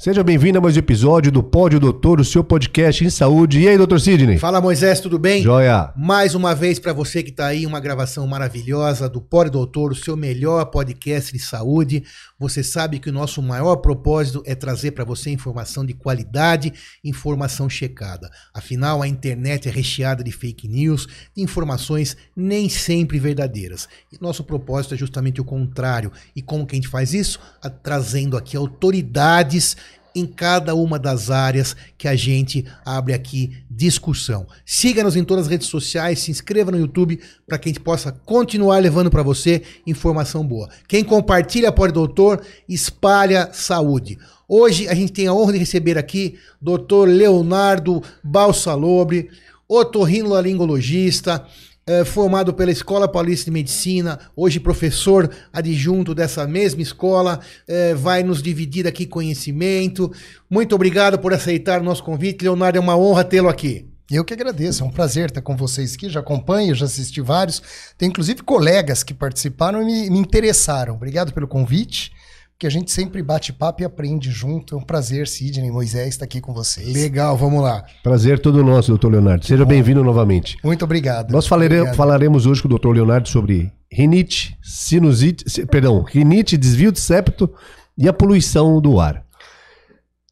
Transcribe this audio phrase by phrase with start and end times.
[0.00, 3.60] Seja bem-vindo a mais um episódio do Pódio Doutor, o seu podcast em saúde.
[3.60, 4.38] E aí, doutor Sidney?
[4.38, 5.42] Fala, Moisés, tudo bem?
[5.42, 5.92] Joia.
[5.94, 9.94] Mais uma vez para você que tá aí, uma gravação maravilhosa do Pódio Doutor, o
[9.94, 12.02] seu melhor podcast de saúde.
[12.38, 16.72] Você sabe que o nosso maior propósito é trazer para você informação de qualidade,
[17.04, 18.30] informação checada.
[18.54, 21.06] Afinal, a internet é recheada de fake news,
[21.36, 23.86] de informações nem sempre verdadeiras.
[24.10, 26.10] E nosso propósito é justamente o contrário.
[26.34, 27.38] E como que a gente faz isso?
[27.62, 29.76] A, trazendo aqui autoridades
[30.14, 34.46] em cada uma das áreas que a gente abre aqui discussão.
[34.64, 38.12] Siga-nos em todas as redes sociais, se inscreva no YouTube para que a gente possa
[38.12, 40.68] continuar levando para você informação boa.
[40.86, 44.18] Quem compartilha Pode Doutor, espalha saúde.
[44.48, 47.06] Hoje a gente tem a honra de receber aqui Dr.
[47.06, 49.30] Leonardo Balsalobre,
[49.68, 51.46] otorrinolaringologista,
[51.90, 58.22] é, formado pela Escola Paulista de Medicina, hoje professor adjunto dessa mesma escola, é, vai
[58.22, 60.12] nos dividir aqui conhecimento.
[60.48, 63.88] Muito obrigado por aceitar o nosso convite, Leonardo, é uma honra tê-lo aqui.
[64.08, 66.08] Eu que agradeço, é um prazer estar com vocês aqui.
[66.08, 67.60] Já acompanho, já assisti vários.
[67.98, 70.94] Tem inclusive colegas que participaram e me, me interessaram.
[70.94, 72.12] Obrigado pelo convite
[72.60, 74.74] que a gente sempre bate papo e aprende junto.
[74.74, 76.92] É um prazer, Sidney e Moisés, estar aqui com vocês.
[76.92, 77.86] Legal, vamos lá.
[78.02, 79.46] Prazer todo nosso, doutor Leonardo.
[79.46, 80.58] Seja bem-vindo novamente.
[80.62, 81.32] Muito obrigado.
[81.32, 81.96] Nós obrigado.
[81.96, 87.50] falaremos hoje com o doutor Leonardo sobre rinite, sinusite, perdão, rinite, desvio de septo
[87.96, 89.24] e a poluição do ar.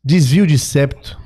[0.05, 1.19] Desvio de septo,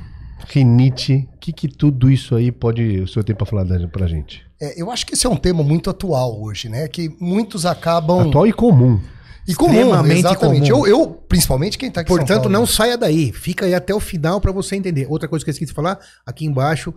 [0.47, 4.08] rinite, o que, que tudo isso aí pode o senhor tem para falar para a
[4.08, 4.47] gente?
[4.61, 6.86] É, eu acho que esse é um tema muito atual hoje, né?
[6.86, 8.28] Que muitos acabam.
[8.28, 9.00] Atual e comum.
[9.47, 10.71] E comum, exatamente.
[10.71, 10.87] Comum.
[10.87, 13.33] Eu, eu, principalmente quem está aqui Portanto, não saia daí.
[13.33, 15.07] Fica aí até o final para você entender.
[15.09, 16.95] Outra coisa que eu esqueci de falar, aqui embaixo,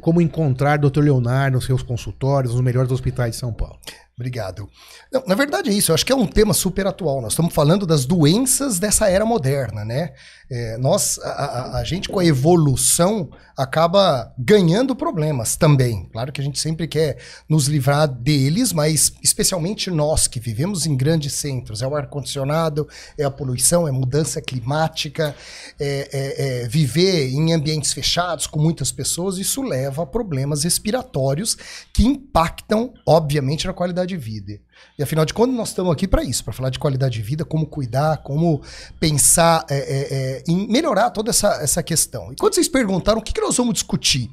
[0.00, 1.00] como encontrar Dr.
[1.00, 3.78] Leonardo nos seus consultórios, nos melhores hospitais de São Paulo.
[4.16, 4.68] Obrigado.
[5.12, 7.20] Não, na verdade é isso, eu acho que é um tema super atual.
[7.20, 10.12] Nós estamos falando das doenças dessa era moderna, né?
[10.48, 16.08] É, nós, a, a, a, gente com a evolução acaba ganhando problemas também.
[16.12, 20.96] Claro que a gente sempre quer nos livrar deles, mas especialmente nós que vivemos em
[20.96, 21.82] grandes centros.
[21.82, 22.86] É o ar-condicionado,
[23.18, 25.34] é a poluição, é mudança climática,
[25.80, 31.56] é, é, é viver em ambientes fechados com muitas pessoas, isso leva a problemas respiratórios
[31.92, 34.60] que impactam, obviamente, na qualidade de vida.
[34.98, 37.44] E afinal de contas, nós estamos aqui para isso, para falar de qualidade de vida,
[37.44, 38.62] como cuidar, como
[39.00, 42.32] pensar é, é, é, em melhorar toda essa, essa questão.
[42.32, 44.30] E quando vocês perguntaram o que, que nós vamos discutir,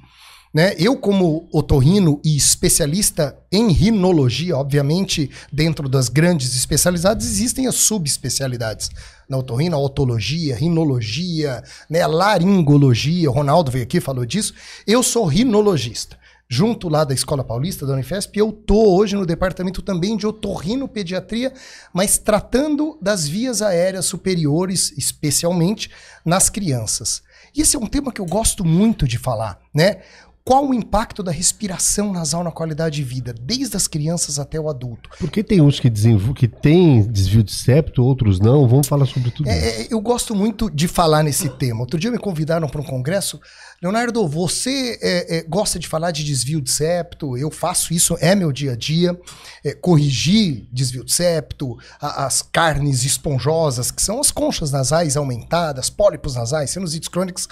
[0.54, 0.76] né?
[0.78, 8.90] Eu, como otorrino e especialista em rinologia, obviamente, dentro das grandes especialidades, existem as subespecialidades.
[9.30, 12.06] Na otorrina, otologia, rinologia, né?
[12.06, 14.54] laringologia, o Ronaldo veio aqui e falou disso.
[14.86, 16.20] Eu sou rinologista
[16.52, 21.54] junto lá da Escola Paulista, da Unifesp, eu tô hoje no departamento também de otorrinopediatria,
[21.94, 25.90] mas tratando das vias aéreas superiores, especialmente
[26.26, 27.24] nas crianças.
[27.56, 30.02] E esse é um tema que eu gosto muito de falar, né?
[30.44, 34.70] Qual o impacto da respiração nasal na qualidade de vida, desde as crianças até o
[34.70, 35.10] adulto?
[35.20, 36.34] Porque tem uns que, desenvol...
[36.34, 38.68] que tem desvio de septo, outros não.
[38.68, 39.82] Vamos falar sobre tudo é, isso.
[39.82, 41.82] É, eu gosto muito de falar nesse tema.
[41.82, 43.40] Outro dia me convidaram para um congresso.
[43.82, 47.36] Leonardo, você é, é, gosta de falar de desvio de septo?
[47.36, 49.20] Eu faço isso, é meu dia a dia.
[49.64, 55.90] É, corrigir desvio de septo, a, as carnes esponjosas, que são as conchas nasais aumentadas,
[55.90, 57.48] pólipos nasais, sinusites crônicos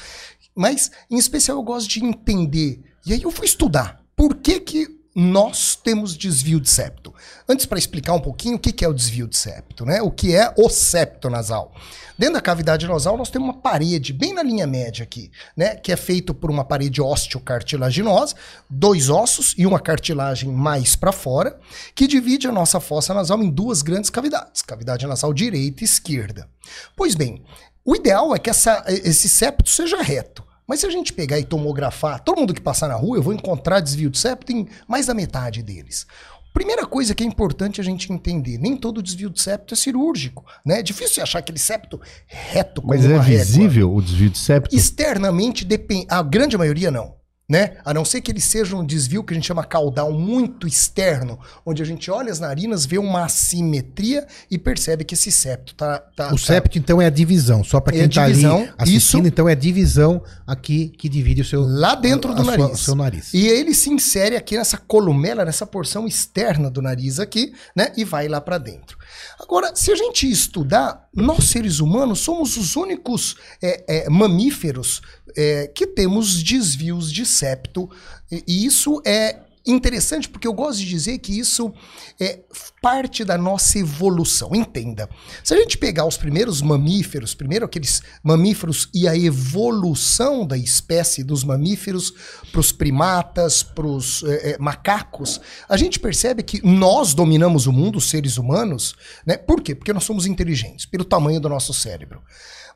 [0.60, 2.82] mas, em especial, eu gosto de entender.
[3.06, 4.04] E aí eu fui estudar.
[4.14, 7.14] Por que, que nós temos desvio de septo?
[7.48, 10.02] Antes, para explicar um pouquinho o que, é o desvio de septo, né?
[10.02, 11.74] O que é o septo nasal.
[12.18, 15.76] Dentro da cavidade nasal, nós temos uma parede, bem na linha média aqui, né?
[15.76, 18.36] Que é feito por uma parede osteocartilaginosa,
[18.70, 21.60] dois ossos e uma cartilagem mais para fora,
[21.94, 26.48] que divide a nossa fossa nasal em duas grandes cavidades, cavidade nasal direita e esquerda.
[26.96, 27.44] Pois bem,
[27.84, 30.48] o ideal é que essa, esse septo seja reto.
[30.70, 33.34] Mas se a gente pegar e tomografar, todo mundo que passar na rua, eu vou
[33.34, 36.06] encontrar desvio de septo em mais da metade deles.
[36.54, 40.46] Primeira coisa que é importante a gente entender, nem todo desvio de septo é cirúrgico,
[40.64, 40.80] né?
[40.80, 44.00] É difícil achar aquele septo reto como Mas é visível régua.
[44.00, 44.76] o desvio de septo?
[44.76, 47.19] Externamente, depende, a grande maioria não
[47.50, 47.78] né?
[47.84, 51.40] A não ser que ele seja um desvio que a gente chama caudal muito externo,
[51.66, 55.98] onde a gente olha as narinas, vê uma assimetria e percebe que esse septo tá.
[56.16, 56.38] tá o tá...
[56.38, 57.64] septo, então, é a divisão.
[57.64, 61.10] Só para quem é tá divisão, ali assistindo, isso, então é a divisão aqui que
[61.10, 61.62] divide o seu.
[61.62, 62.66] Lá dentro do nariz.
[62.66, 63.34] Sua, o seu nariz.
[63.34, 67.92] E ele se insere aqui nessa columela, nessa porção externa do nariz aqui, né?
[67.98, 68.96] E vai lá para dentro.
[69.40, 75.02] Agora, se a gente estudar, nós seres humanos somos os únicos é, é, mamíferos
[75.36, 77.90] é, que temos desvios de septo,
[78.32, 81.74] e isso é interessante porque eu gosto de dizer que isso
[82.20, 82.40] é
[82.82, 84.56] parte da nossa evolução.
[84.56, 85.10] Entenda.
[85.44, 91.24] Se a gente pegar os primeiros mamíferos, primeiro aqueles mamíferos e a evolução da espécie
[91.24, 92.14] dos mamíferos
[92.52, 97.74] para os primatas, para os é, é, macacos, a gente percebe que nós dominamos o
[97.74, 98.96] mundo, os seres humanos,
[99.26, 99.38] né?
[99.38, 99.76] Por quê?
[99.76, 102.22] Porque nós somos inteligentes, pelo tamanho do nosso cérebro.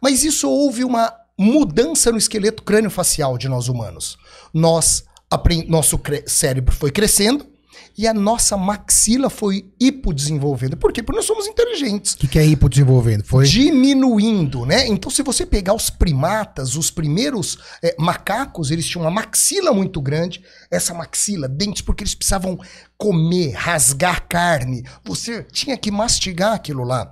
[0.02, 4.18] Mas isso houve uma mudança no esqueleto crânio-facial de nós humanos.
[4.54, 5.04] Nós
[5.68, 7.48] nosso cérebro foi crescendo
[7.98, 10.76] e a nossa maxila foi hipodesenvolvendo.
[10.78, 11.04] Por quê?
[11.04, 12.14] Porque nós somos inteligentes.
[12.14, 13.24] O que, que é hipodesenvolvendo?
[13.24, 14.88] Foi diminuindo, né?
[14.88, 20.02] Então, se você pegar os primatas, os primeiros é, macacos, eles tinham uma maxila muito
[20.02, 20.44] grande.
[20.72, 22.60] Essa maxila, dentes, porque eles precisavam
[22.98, 24.84] comer, rasgar carne.
[25.04, 27.12] Você tinha que mastigar aquilo lá.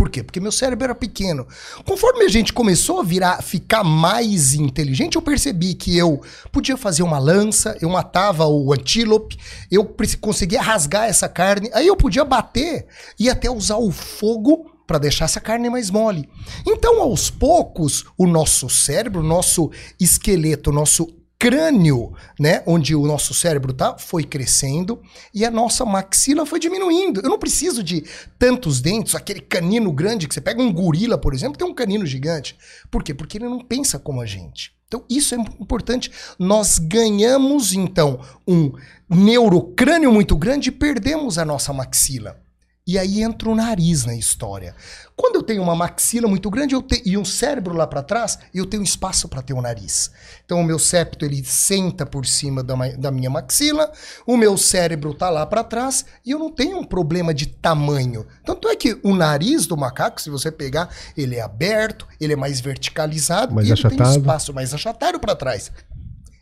[0.00, 0.22] Por quê?
[0.22, 1.46] Porque meu cérebro era pequeno.
[1.84, 7.02] Conforme a gente começou a virar, ficar mais inteligente, eu percebi que eu podia fazer
[7.02, 9.36] uma lança, eu matava o antílope,
[9.70, 12.86] eu conseguia rasgar essa carne, aí eu podia bater
[13.18, 16.26] e até usar o fogo para deixar essa carne mais mole.
[16.66, 19.70] Então, aos poucos, o nosso cérebro, o nosso
[20.00, 25.00] esqueleto, o nosso crânio, né, onde o nosso cérebro tá, foi crescendo
[25.32, 27.22] e a nossa maxila foi diminuindo.
[27.22, 28.04] Eu não preciso de
[28.38, 32.04] tantos dentes, aquele canino grande que você pega um gorila, por exemplo, tem um canino
[32.04, 32.58] gigante.
[32.90, 33.14] Por quê?
[33.14, 34.74] Porque ele não pensa como a gente.
[34.86, 36.10] Então, isso é importante.
[36.38, 38.72] Nós ganhamos, então, um
[39.08, 42.38] neurocrânio muito grande e perdemos a nossa maxila.
[42.86, 44.74] E aí entra o nariz na história.
[45.14, 48.38] Quando eu tenho uma maxila muito grande eu te, e um cérebro lá para trás,
[48.54, 50.10] eu tenho espaço para ter o um nariz.
[50.44, 53.92] Então o meu septo ele senta por cima da, da minha maxila,
[54.26, 58.26] o meu cérebro tá lá para trás e eu não tenho um problema de tamanho.
[58.44, 62.36] Tanto é que o nariz do macaco, se você pegar, ele é aberto, ele é
[62.36, 63.94] mais verticalizado mais e achatado.
[63.94, 65.70] ele tem espaço mais achatado para trás.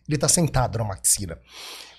[0.08, 1.38] Ele está sentado na maxila.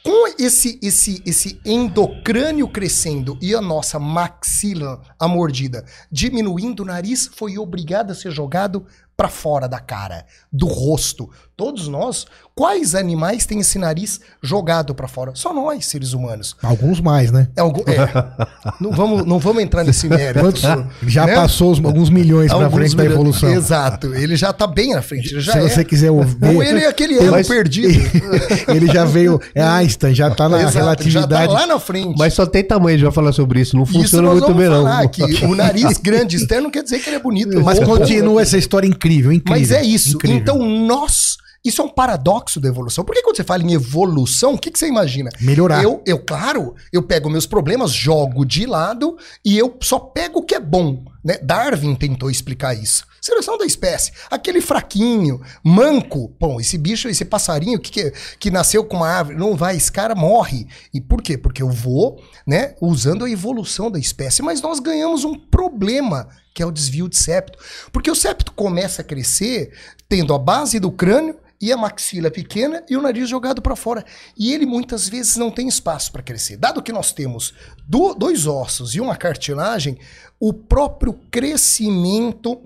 [0.03, 7.29] Com esse, esse, esse endocrânio crescendo e a nossa maxila, a mordida, diminuindo, o nariz
[7.33, 8.85] foi obrigado a ser jogado
[9.17, 11.29] para fora da cara, do rosto.
[11.59, 12.25] Todos nós,
[12.55, 15.31] quais animais têm esse nariz jogado para fora?
[15.35, 16.55] Só nós, seres humanos.
[16.63, 17.49] Alguns mais, né?
[17.53, 18.47] É, algum, é.
[18.79, 20.39] não, vamos, não vamos entrar nesse mérito.
[20.39, 20.61] Quantos,
[21.03, 21.35] já né?
[21.35, 23.51] passou os, alguns milhões para frente da evolução.
[23.51, 25.41] Exato, ele já tá bem na frente.
[25.41, 25.61] Se é.
[25.61, 26.37] você quiser ouvir.
[26.41, 27.99] Ou ele é aquele erro perdido.
[28.73, 31.51] ele já veio, é Einstein, já tá na Exato, relatividade.
[31.51, 32.17] Já tá lá na frente.
[32.17, 33.75] Mas só tem tamanho, a gente vai falar sobre isso.
[33.75, 35.07] Não funciona isso muito bem, não.
[35.09, 37.61] Que o nariz grande externo quer dizer que ele é bonito.
[37.61, 39.59] Mas continua essa história incrível incrível, incrível.
[39.59, 40.15] Mas é isso.
[40.15, 40.37] Incrível.
[40.37, 41.37] Então nós.
[41.63, 43.03] Isso é um paradoxo da evolução.
[43.03, 45.29] Porque quando você fala em evolução, o que, que você imagina?
[45.41, 45.83] Melhorar.
[45.83, 50.43] Eu, eu, claro, eu pego meus problemas, jogo de lado e eu só pego o
[50.43, 51.03] que é bom.
[51.23, 51.37] Né?
[51.43, 53.05] Darwin tentou explicar isso.
[53.21, 54.13] Seleção da espécie.
[54.31, 56.33] Aquele fraquinho, manco.
[56.39, 59.91] Bom, esse bicho, esse passarinho que, que, que nasceu com uma árvore, não vai, esse
[59.91, 60.65] cara morre.
[60.93, 61.37] E por quê?
[61.37, 64.41] Porque eu vou, né, usando a evolução da espécie.
[64.41, 67.59] Mas nós ganhamos um problema que é o desvio de septo.
[67.91, 69.73] Porque o septo começa a crescer
[70.07, 74.05] tendo a base do crânio e a maxila pequena e o nariz jogado para fora.
[74.37, 76.57] E ele muitas vezes não tem espaço para crescer.
[76.57, 77.53] Dado que nós temos
[77.87, 79.97] do, dois ossos e uma cartilagem,
[80.39, 82.61] o próprio crescimento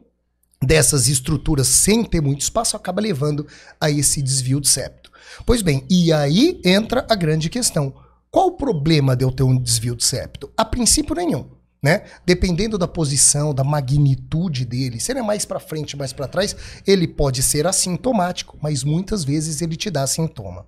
[0.61, 3.47] dessas estruturas sem ter muito espaço acaba levando
[3.81, 5.11] a esse desvio de septo.
[5.45, 7.93] Pois bem, e aí entra a grande questão.
[8.29, 10.51] Qual o problema de eu ter um desvio de septo?
[10.55, 12.03] A princípio nenhum né?
[12.25, 16.55] Dependendo da posição, da magnitude dele, se ele é mais para frente, mais para trás,
[16.87, 20.65] ele pode ser assintomático, mas muitas vezes ele te dá sintoma.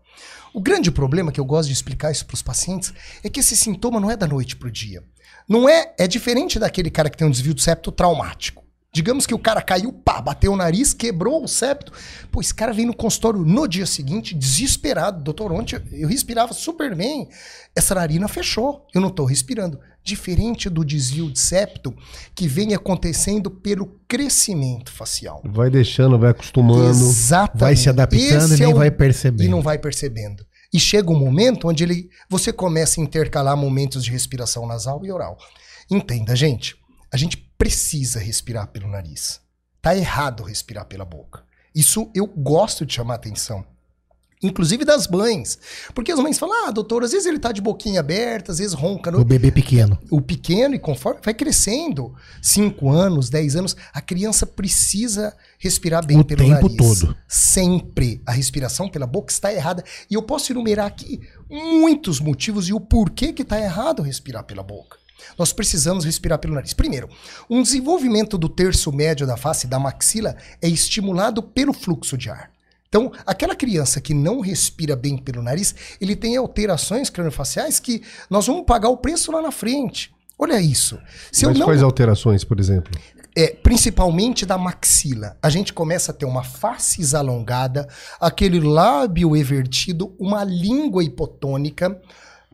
[0.53, 2.93] O grande problema que eu gosto de explicar isso para os pacientes
[3.23, 5.01] é que esse sintoma não é da noite para o dia.
[5.47, 8.64] Não é, é diferente daquele cara que tem um desvio de septo traumático.
[8.95, 11.91] Digamos que o cara caiu, pá, bateu o nariz, quebrou o septo.
[12.31, 15.21] Pô, esse cara vem no consultório no dia seguinte, desesperado.
[15.21, 17.27] Doutor, ontem eu respirava super bem.
[17.75, 18.87] Essa narina fechou.
[18.93, 19.77] Eu não estou respirando.
[20.01, 21.93] Diferente do desvio de septo,
[22.33, 25.41] que vem acontecendo pelo crescimento facial.
[25.43, 26.87] Vai deixando, vai acostumando.
[26.87, 27.59] Exatamente.
[27.59, 28.77] Vai se adaptando Esse e nem é o...
[28.77, 29.43] vai percebendo.
[29.43, 30.45] E não vai percebendo.
[30.73, 35.11] E chega um momento onde ele, você começa a intercalar momentos de respiração nasal e
[35.11, 35.37] oral.
[35.91, 36.77] Entenda, gente.
[37.11, 39.41] A gente precisa respirar pelo nariz.
[39.81, 41.43] Tá errado respirar pela boca.
[41.73, 43.65] Isso eu gosto de chamar atenção.
[44.43, 45.57] Inclusive das mães.
[45.93, 48.73] Porque as mães falam, ah, doutor, às vezes ele tá de boquinha aberta, às vezes
[48.73, 49.09] ronca.
[49.09, 49.19] No...
[49.19, 49.97] O bebê pequeno.
[50.11, 56.19] O pequeno, e conforme vai crescendo, 5 anos, 10 anos, a criança precisa respirar bem
[56.19, 56.77] o pelo tempo nariz.
[56.77, 57.15] todo.
[57.27, 58.21] Sempre.
[58.25, 59.83] A respiração pela boca está errada.
[60.09, 64.63] E eu posso enumerar aqui muitos motivos e o porquê que está errado respirar pela
[64.63, 64.97] boca.
[65.37, 66.73] Nós precisamos respirar pelo nariz.
[66.73, 67.09] Primeiro,
[67.49, 72.51] um desenvolvimento do terço médio da face, da maxila, é estimulado pelo fluxo de ar.
[72.87, 78.47] Então, aquela criança que não respira bem pelo nariz, ele tem alterações craniofaciais que nós
[78.47, 80.15] vamos pagar o preço lá na frente.
[80.39, 80.97] Olha isso.
[81.31, 81.65] Se Mas não...
[81.65, 82.97] quais alterações, por exemplo?
[83.35, 85.35] É, principalmente da maxila.
[85.41, 87.85] A gente começa a ter uma face alongada,
[88.19, 92.01] aquele lábio evertido, uma língua hipotônica,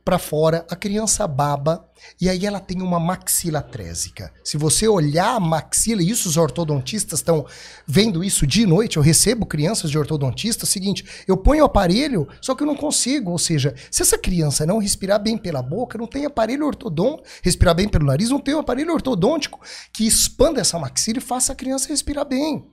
[0.04, 1.88] para fora, a criança baba
[2.20, 4.34] e aí ela tem uma maxila trésica.
[4.44, 7.46] Se você olhar a maxila, e isso os ortodontistas estão
[7.86, 12.28] vendo isso de noite, eu recebo crianças de ortodontista, é seguinte, eu ponho o aparelho,
[12.42, 15.98] só que eu não consigo, ou seja, se essa criança não respirar bem pela boca,
[15.98, 19.60] não tem aparelho ortodôntico, respirar bem pelo nariz, não tem um aparelho ortodôntico
[19.94, 22.66] que expanda essa maxila e faça a criança respirar bem.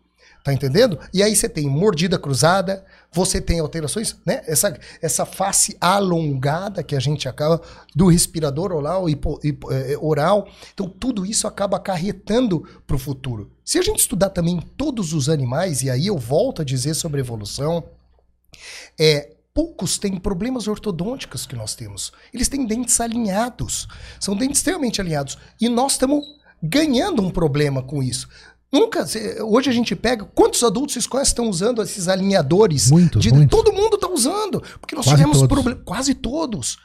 [0.45, 0.99] Tá entendendo?
[1.13, 4.43] E aí você tem mordida cruzada, você tem alterações, né?
[4.47, 7.61] Essa, essa face alongada que a gente acaba
[7.95, 10.49] do respirador oral, hipo, hipo, é, é oral.
[10.73, 13.51] Então, tudo isso acaba acarretando para o futuro.
[13.65, 17.21] Se a gente estudar também todos os animais, e aí eu volto a dizer sobre
[17.21, 17.85] evolução,
[18.99, 22.13] é, poucos têm problemas ortodônticos que nós temos.
[22.33, 23.89] Eles têm dentes alinhados.
[24.21, 25.37] São dentes extremamente alinhados.
[25.61, 26.25] E nós estamos
[26.63, 28.29] ganhando um problema com isso.
[28.73, 29.05] Nunca.
[29.45, 30.25] Hoje a gente pega.
[30.25, 32.91] Quantos adultos vocês conhecem estão usando esses alinhadores?
[32.91, 33.23] Muitos.
[33.23, 33.57] De, muitos.
[33.57, 34.63] Todo mundo está usando.
[34.81, 35.83] Porque nós quase tivemos problemas.
[35.85, 36.77] Quase todos.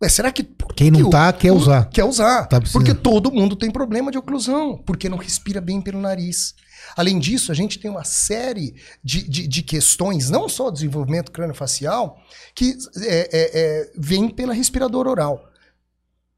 [0.00, 0.44] Mas será que.
[0.76, 1.88] Quem não está quer usar.
[1.90, 2.46] Quer usar.
[2.46, 4.78] Tá porque todo mundo tem problema de oclusão.
[4.86, 6.54] Porque não respira bem pelo nariz.
[6.96, 12.20] Além disso, a gente tem uma série de, de, de questões, não só desenvolvimento crâniofacial,
[12.54, 15.48] que é, é, é, vem pela respiradora oral.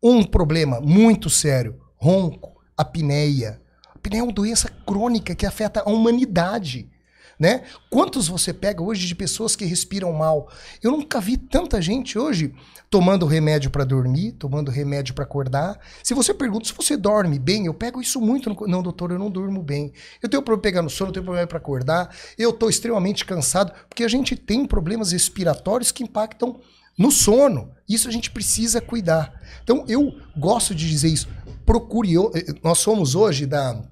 [0.03, 3.61] Um problema muito sério: ronco, apneia,
[4.05, 6.91] apneia é uma doença crônica que afeta a humanidade.
[7.37, 7.65] Né?
[7.91, 10.49] Quantos você pega hoje de pessoas que respiram mal?
[10.81, 12.55] Eu nunca vi tanta gente hoje
[12.89, 15.81] tomando remédio para dormir, tomando remédio para acordar.
[16.01, 18.49] Se você pergunta se você dorme bem, eu pego isso muito.
[18.49, 18.69] No...
[18.69, 19.93] Não, doutor, eu não durmo bem.
[20.23, 22.15] Eu tenho problema pegar no sono, eu tenho problema para acordar.
[22.39, 26.61] Eu estou extremamente cansado, porque a gente tem problemas respiratórios que impactam
[26.97, 27.73] no sono.
[27.89, 29.35] Isso a gente precisa cuidar.
[29.65, 31.29] Então eu gosto de dizer isso.
[31.67, 32.15] Procure.
[32.63, 33.83] Nós somos hoje da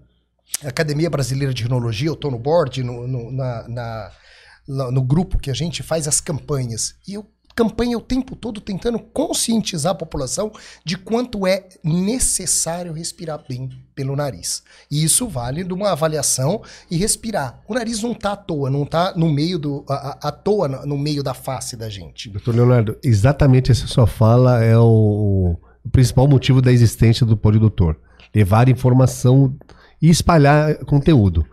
[0.65, 5.51] Academia Brasileira de Rinologia, eu estou no board, no, no, na, na, no grupo que
[5.51, 6.95] a gente faz as campanhas.
[7.07, 10.51] E eu campanha o tempo todo tentando conscientizar a população
[10.85, 14.63] de quanto é necessário respirar bem pelo nariz.
[14.91, 17.61] E isso vale de uma avaliação e respirar.
[17.69, 20.99] O nariz não está à toa, não está no meio do à, à toa no
[20.99, 22.31] meio da face da gente.
[22.31, 27.99] Doutor Leonardo, exatamente essa sua fala é o, o principal motivo da existência do Doutor.
[28.35, 29.55] Levar informação
[30.03, 31.47] e espalhar conteúdo.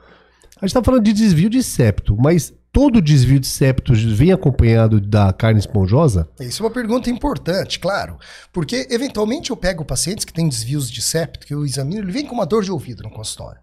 [0.58, 5.00] A gente está falando de desvio de septo, mas todo desvio de septo vem acompanhado
[5.00, 6.27] da carne esponjosa?
[6.39, 8.18] Isso é uma pergunta importante, claro.
[8.51, 12.25] Porque, eventualmente, eu pego pacientes que têm desvios de septo, que eu examino, ele vem
[12.25, 13.62] com uma dor de ouvido no consultório.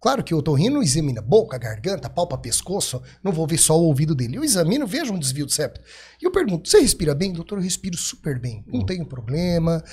[0.00, 4.14] Claro que o otorrino examina boca, garganta, palpa, pescoço, não vou ver só o ouvido
[4.14, 4.38] dele.
[4.38, 5.78] Eu examino, vejo um desvio de septo.
[6.20, 7.34] E eu pergunto, você respira bem?
[7.34, 8.86] Doutor, eu respiro super bem, não hum.
[8.86, 9.84] tenho problema.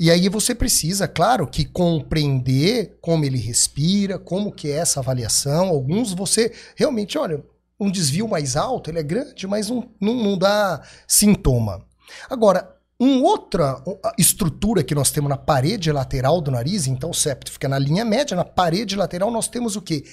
[0.00, 5.68] E aí você precisa, claro, que compreender como ele respira, como que é essa avaliação.
[5.68, 7.44] Alguns você realmente, olha,
[7.78, 11.84] um desvio mais alto, ele é grande, mas não, não, não dá sintoma.
[12.30, 13.84] Agora, uma outra
[14.16, 18.02] estrutura que nós temos na parede lateral do nariz, então o septo fica na linha
[18.02, 20.04] média, na parede lateral nós temos o quê?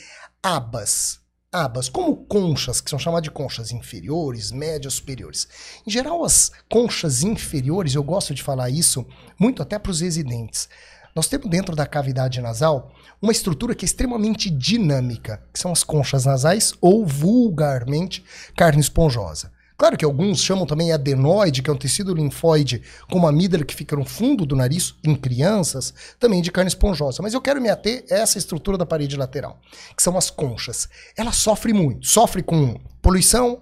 [0.44, 5.48] Abas abas, como conchas, que são chamadas de conchas inferiores, médias, superiores.
[5.86, 9.06] Em geral, as conchas inferiores, eu gosto de falar isso
[9.39, 10.68] muito até para os residentes.
[11.16, 15.84] Nós temos dentro da cavidade nasal uma estrutura que é extremamente dinâmica, que são as
[15.84, 18.24] conchas nasais ou vulgarmente
[18.56, 19.51] carne esponjosa.
[19.78, 22.82] Claro que alguns chamam também adenoide, que é um tecido linfóide
[23.12, 27.22] com uma amígdala que fica no fundo do nariz, em crianças, também de carne esponjosa.
[27.22, 29.60] Mas eu quero me ater a essa estrutura da parede lateral,
[29.96, 30.90] que são as conchas.
[31.16, 33.62] Ela sofre muito, sofre com poluição,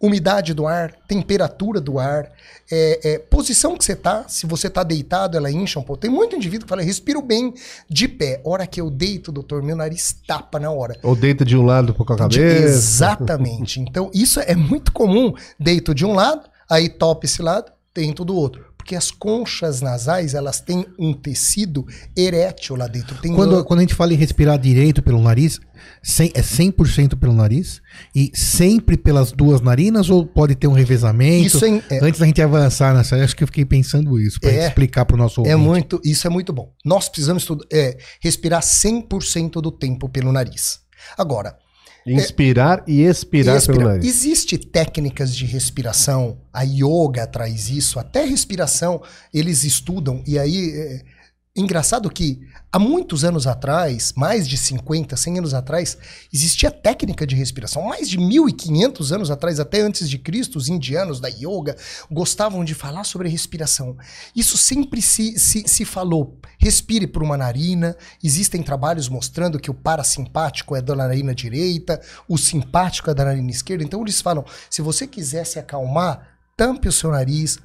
[0.00, 2.30] umidade do ar, temperatura do ar,
[2.70, 4.24] é, é, posição que você tá.
[4.28, 6.00] Se você tá deitado, ela incha um pouco.
[6.00, 7.54] Tem muito indivíduo que fala, respiro bem
[7.88, 8.40] de pé.
[8.44, 10.98] Hora que eu deito, doutor, meu nariz tapa na hora.
[11.02, 12.28] Ou deita de um lado com a cabeça.
[12.28, 13.80] De, exatamente.
[13.80, 15.32] Então, isso é muito comum.
[15.58, 20.34] Deito de um lado, aí topa esse lado, dentro do outro porque as conchas nasais
[20.34, 23.16] elas têm um tecido erétil lá dentro.
[23.16, 25.58] Tem quando, quando a gente fala em respirar direito pelo nariz,
[26.02, 27.80] 100, é 100% pelo nariz?
[28.14, 31.46] E sempre pelas duas narinas ou pode ter um revezamento?
[31.46, 34.50] Isso é, é, Antes da gente avançar nessa, acho que eu fiquei pensando isso, para
[34.50, 35.52] é, explicar para o nosso é ouvinte.
[35.52, 36.70] É muito, isso é muito bom.
[36.84, 40.80] Nós precisamos é, respirar 100% do tempo pelo nariz.
[41.16, 41.56] Agora,
[42.06, 44.06] Inspirar é, e expirar, expirar pelo nariz.
[44.06, 51.02] Existem técnicas de respiração, a yoga traz isso, até respiração eles estudam, e aí é,
[51.56, 52.40] engraçado que
[52.74, 55.96] há muitos anos atrás, mais de 50, 100 anos atrás,
[56.32, 57.84] existia técnica de respiração.
[57.84, 61.76] Mais de 1500 anos atrás, até antes de Cristo, os indianos da yoga
[62.10, 63.96] gostavam de falar sobre respiração.
[64.34, 66.36] Isso sempre se, se, se falou.
[66.58, 67.96] Respire por uma narina.
[68.20, 73.52] Existem trabalhos mostrando que o parasimpático é da narina direita, o simpático é da narina
[73.52, 73.84] esquerda.
[73.84, 76.26] Então eles falam: se você quiser se acalmar,
[76.56, 77.56] tampe o seu nariz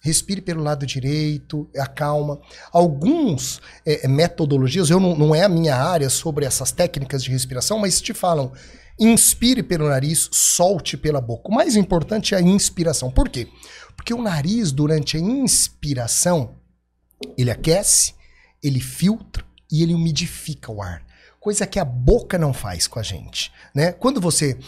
[0.00, 2.40] respire pelo lado direito, acalma.
[2.72, 7.78] Alguns é, metodologias, eu não, não é a minha área sobre essas técnicas de respiração,
[7.78, 8.52] mas te falam,
[8.98, 11.48] inspire pelo nariz, solte pela boca.
[11.48, 13.10] O mais importante é a inspiração.
[13.10, 13.46] Por quê?
[13.94, 16.56] Porque o nariz, durante a inspiração,
[17.36, 18.14] ele aquece,
[18.62, 21.04] ele filtra e ele umidifica o ar.
[21.38, 23.52] Coisa que a boca não faz com a gente.
[23.74, 23.92] Né?
[23.92, 24.58] Quando você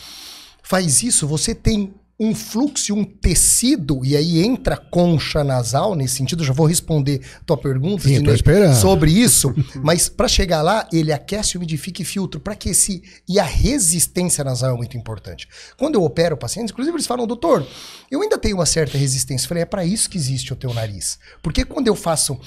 [0.63, 6.45] faz isso, você tem um fluxo, um tecido, e aí entra concha nasal nesse sentido.
[6.45, 9.53] Já vou responder tua pergunta Sim, Dinei, sobre isso,
[9.83, 12.39] mas para chegar lá, ele aquece, umidifica e filtra.
[12.39, 13.03] Para que esse.
[13.29, 15.49] E a resistência nasal é muito importante.
[15.77, 17.67] Quando eu opero pacientes, inclusive eles falam, doutor,
[18.09, 19.47] eu ainda tenho uma certa resistência.
[19.47, 21.19] Eu falei, é para isso que existe o teu nariz.
[21.43, 22.39] Porque quando eu faço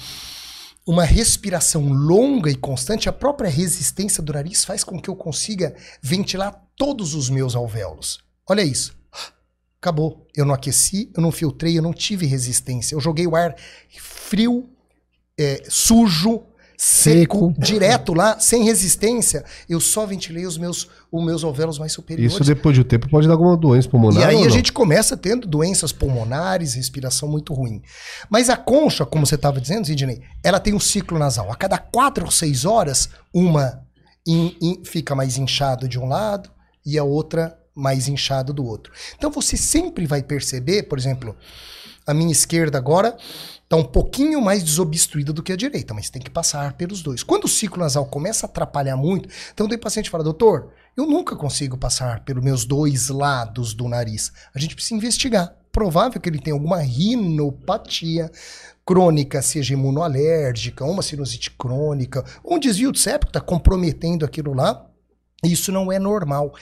[0.86, 5.74] uma respiração longa e constante, a própria resistência do nariz faz com que eu consiga
[6.00, 8.20] ventilar todos os meus alvéolos.
[8.48, 8.96] Olha isso
[9.80, 10.26] acabou.
[10.34, 12.94] Eu não aqueci, eu não filtrei, eu não tive resistência.
[12.94, 13.54] Eu joguei o ar
[13.98, 14.68] frio,
[15.38, 16.42] é, sujo,
[16.76, 19.44] seco, seco, direto lá, sem resistência.
[19.68, 22.32] Eu só ventilei os meus, os meus alvéolos mais superiores.
[22.32, 24.22] Isso depois de um tempo pode dar alguma doença pulmonar.
[24.22, 27.82] E aí a gente começa tendo doenças pulmonares, respiração muito ruim.
[28.28, 31.50] Mas a concha, como você estava dizendo, Sidney, ela tem um ciclo nasal.
[31.50, 33.82] A cada quatro ou seis horas, uma
[34.26, 36.50] in, in, fica mais inchado de um lado
[36.84, 38.92] e a outra mais inchado do outro.
[39.16, 41.36] Então você sempre vai perceber, por exemplo,
[42.06, 43.16] a minha esquerda agora
[43.62, 47.22] está um pouquinho mais desobstruída do que a direita, mas tem que passar pelos dois.
[47.22, 51.04] Quando o ciclo nasal começa a atrapalhar muito, então tem paciente que fala, doutor, eu
[51.04, 54.32] nunca consigo passar pelos meus dois lados do nariz.
[54.54, 55.54] A gente precisa investigar.
[55.70, 58.30] Provável que ele tenha alguma rinopatia
[58.86, 64.86] crônica, seja imunoalérgica, uma sinusite crônica, um desvio de septo está comprometendo aquilo lá.
[65.44, 66.54] Isso não é normal.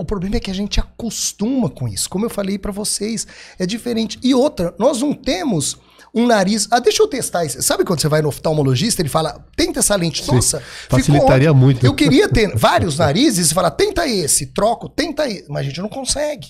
[0.00, 2.08] O problema é que a gente acostuma com isso.
[2.08, 3.26] Como eu falei para vocês,
[3.58, 4.18] é diferente.
[4.22, 5.76] E outra, nós não temos
[6.14, 6.66] um nariz.
[6.70, 7.60] Ah, deixa eu testar isso.
[7.62, 10.24] Sabe quando você vai no oftalmologista, ele fala, tenta essa lente.
[10.24, 11.84] Sim, Nossa, facilitaria muito.
[11.84, 15.44] Eu queria ter vários narizes e falar, tenta esse, troco, tenta esse.
[15.50, 16.48] Mas a gente não consegue.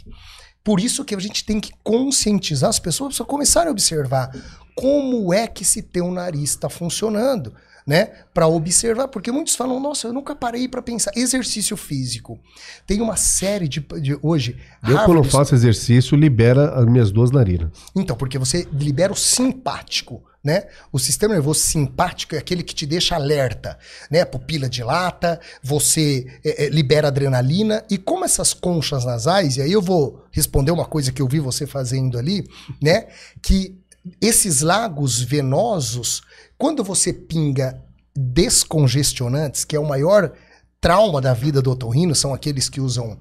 [0.62, 4.30] Por isso que a gente tem que conscientizar as pessoas para começarem a observar
[4.76, 7.52] como é que esse teu nariz está funcionando
[7.86, 8.10] né?
[8.32, 11.12] Para observar, porque muitos falam, nossa, eu nunca parei para pensar.
[11.16, 12.38] Exercício físico.
[12.86, 14.56] Tem uma série de, de hoje.
[14.82, 17.70] Eu Harvard, quando faço exercício libera as minhas duas narinas.
[17.94, 20.22] Então, porque você libera o simpático.
[20.42, 20.64] Né?
[20.90, 23.78] O sistema nervoso simpático é aquele que te deixa alerta,
[24.10, 24.24] né?
[24.24, 29.82] Pupila dilata, você é, é, libera adrenalina e como essas conchas nasais, e aí eu
[29.82, 32.48] vou responder uma coisa que eu vi você fazendo ali,
[32.80, 33.08] né?
[33.42, 33.78] Que
[34.18, 36.22] esses lagos venosos
[36.60, 37.82] quando você pinga
[38.14, 40.30] descongestionantes, que é o maior
[40.78, 43.18] trauma da vida do otorrino, são aqueles que usam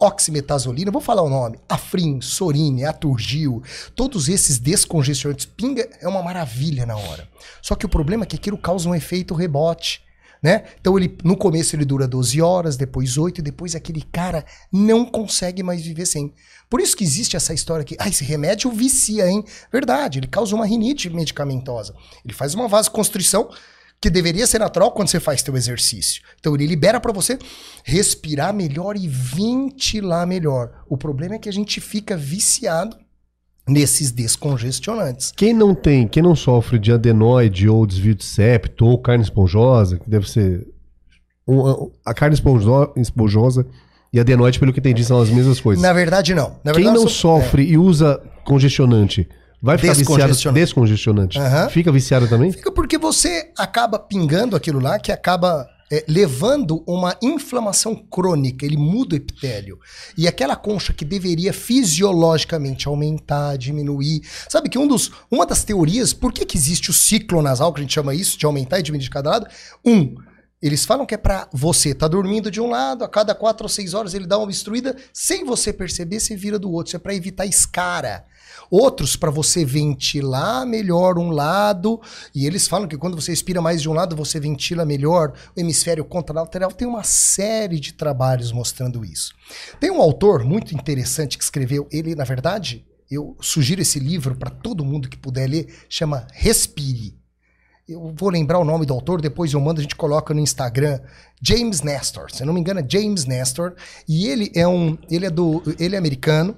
[0.00, 3.62] oximetazolina, vou falar o nome, Afrin, Sorine, Aturgil,
[3.94, 7.28] todos esses descongestionantes, pinga é uma maravilha na hora.
[7.62, 10.02] Só que o problema é que aquilo causa um efeito rebote.
[10.42, 10.64] Né?
[10.80, 15.06] Então ele no começo ele dura 12 horas, depois 8 e depois aquele cara não
[15.06, 16.34] consegue mais viver sem.
[16.68, 19.44] Por isso que existe essa história que, ah, esse remédio vicia, hein?
[19.70, 21.94] Verdade, ele causa uma rinite medicamentosa.
[22.24, 23.50] Ele faz uma vasoconstrição
[24.00, 26.24] que deveria ser natural quando você faz teu exercício.
[26.40, 27.38] Então ele libera para você
[27.84, 30.82] respirar melhor e ventilar melhor.
[30.88, 32.96] O problema é que a gente fica viciado
[33.68, 35.32] nesses descongestionantes.
[35.36, 39.98] Quem não tem, quem não sofre de adenoide ou desvio de septo ou carne esponjosa,
[39.98, 40.66] que deve ser
[42.04, 42.36] a carne
[42.96, 43.66] esponjosa
[44.12, 45.82] e adenoide, pelo que entendi, são as mesmas coisas.
[45.82, 46.56] Na verdade, não.
[46.62, 47.70] Na Quem não sofre é.
[47.70, 49.28] e usa congestionante,
[49.60, 51.38] vai ficar viciado descongestionante.
[51.38, 51.70] Uhum.
[51.70, 52.52] Fica viciado também?
[52.52, 58.76] Fica porque você acaba pingando aquilo lá que acaba é, levando uma inflamação crônica, ele
[58.76, 59.78] muda o epitélio.
[60.16, 64.22] E aquela concha que deveria fisiologicamente aumentar, diminuir.
[64.48, 67.80] Sabe que um dos, uma das teorias, por que, que existe o ciclo nasal, que
[67.80, 69.46] a gente chama isso, de aumentar e diminuir de cada lado?
[69.84, 70.14] Um,
[70.62, 73.68] eles falam que é para você tá dormindo de um lado, a cada quatro ou
[73.68, 76.90] seis horas ele dá uma obstruída, sem você perceber, você vira do outro.
[76.90, 78.24] Isso é para evitar escara.
[78.70, 82.00] Outros para você ventilar melhor um lado,
[82.34, 85.60] e eles falam que quando você expira mais de um lado, você ventila melhor o
[85.60, 86.70] hemisfério contralateral.
[86.70, 89.34] Tem uma série de trabalhos mostrando isso.
[89.80, 94.50] Tem um autor muito interessante que escreveu, ele, na verdade, eu sugiro esse livro para
[94.50, 97.21] todo mundo que puder ler, chama Respire
[97.88, 101.00] eu vou lembrar o nome do autor, depois eu mando, a gente coloca no Instagram.
[101.40, 103.74] James Nestor, se eu não me engano, é James Nestor.
[104.08, 104.96] E ele é um.
[105.10, 105.62] Ele é do.
[105.78, 106.56] Ele é americano.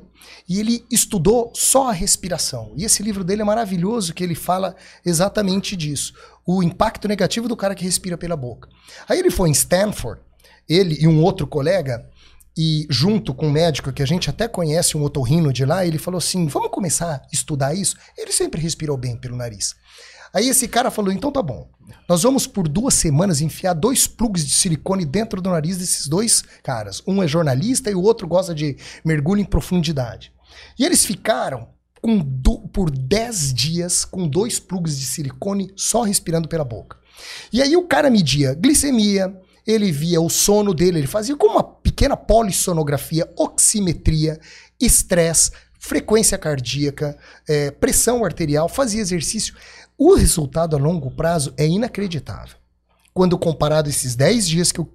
[0.49, 2.73] E ele estudou só a respiração.
[2.77, 6.13] E esse livro dele é maravilhoso, que ele fala exatamente disso.
[6.47, 8.69] O impacto negativo do cara que respira pela boca.
[9.09, 10.21] Aí ele foi em Stanford,
[10.69, 12.07] ele e um outro colega,
[12.57, 15.99] e junto com um médico que a gente até conhece, um otorrino de lá, ele
[15.99, 17.97] falou assim: vamos começar a estudar isso?
[18.17, 19.75] Ele sempre respirou bem pelo nariz.
[20.35, 21.69] Aí esse cara falou: então tá bom.
[22.09, 26.43] Nós vamos por duas semanas enfiar dois plugs de silicone dentro do nariz desses dois
[26.63, 27.03] caras.
[27.07, 30.33] Um é jornalista e o outro gosta de mergulho em profundidade.
[30.79, 31.69] E eles ficaram
[32.03, 36.99] do, por 10 dias com dois plugs de silicone só respirando pela boca.
[37.53, 39.35] E aí o cara media glicemia,
[39.67, 44.39] ele via o sono dele, ele fazia como uma pequena polissonografia, oximetria,
[44.79, 47.17] estresse, frequência cardíaca,
[47.49, 49.55] é, pressão arterial, fazia exercício.
[49.97, 52.57] O resultado a longo prazo é inacreditável.
[53.13, 54.89] Quando comparado esses 10 dias que o,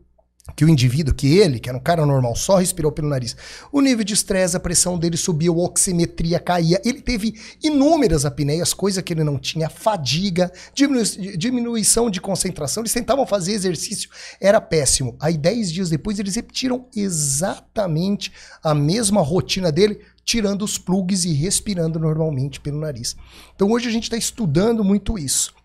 [0.57, 3.33] que o indivíduo, que ele, que era um cara normal, só respirou pelo nariz,
[3.71, 7.33] o nível de estresse, a pressão dele subiu, a oximetria caía, ele teve
[7.63, 11.01] inúmeras apneias, coisa que ele não tinha, fadiga, diminu
[11.37, 14.09] diminuição de concentração, eles tentavam fazer exercício,
[14.41, 15.15] era péssimo.
[15.17, 21.33] Aí 10 dias depois eles repetiram exatamente a mesma rotina dele, tirando os plugs e
[21.33, 23.17] respirando normalmente pelo nariz.
[23.55, 25.55] Então hoje a gente está estudando muito isso,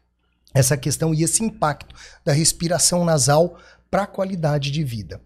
[0.55, 3.59] essa questão e esse impacto da respiração nasal
[3.91, 5.21] para a qualidade de vida.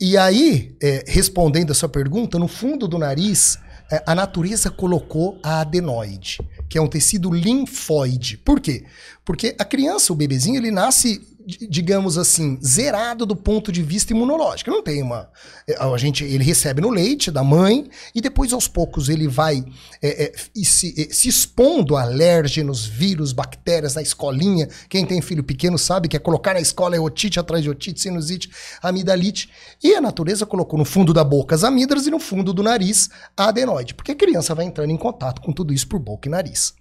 [0.00, 3.58] E aí, é, respondendo a sua pergunta, no fundo do nariz,
[3.90, 6.38] é, a natureza colocou a adenoide,
[6.68, 8.36] que é um tecido linfóide.
[8.36, 8.84] Por quê?
[9.24, 14.70] Porque a criança, o bebezinho, ele nasce digamos assim, zerado do ponto de vista imunológico.
[14.70, 15.30] Não tem uma.
[15.68, 19.64] É, a gente, ele recebe no leite da mãe e depois, aos poucos, ele vai
[20.00, 20.32] é, é,
[20.64, 24.68] se, é, se, expondo a alérgenos, vírus, bactérias na escolinha.
[24.88, 28.00] Quem tem filho pequeno sabe que é colocar na escola é otite atrás de otite,
[28.00, 28.50] sinusite,
[28.82, 29.50] amidalite.
[29.82, 33.10] E a natureza colocou no fundo da boca as amígdalas e no fundo do nariz
[33.36, 36.30] a adenoide, porque a criança vai entrando em contato com tudo isso por boca e
[36.30, 36.74] nariz.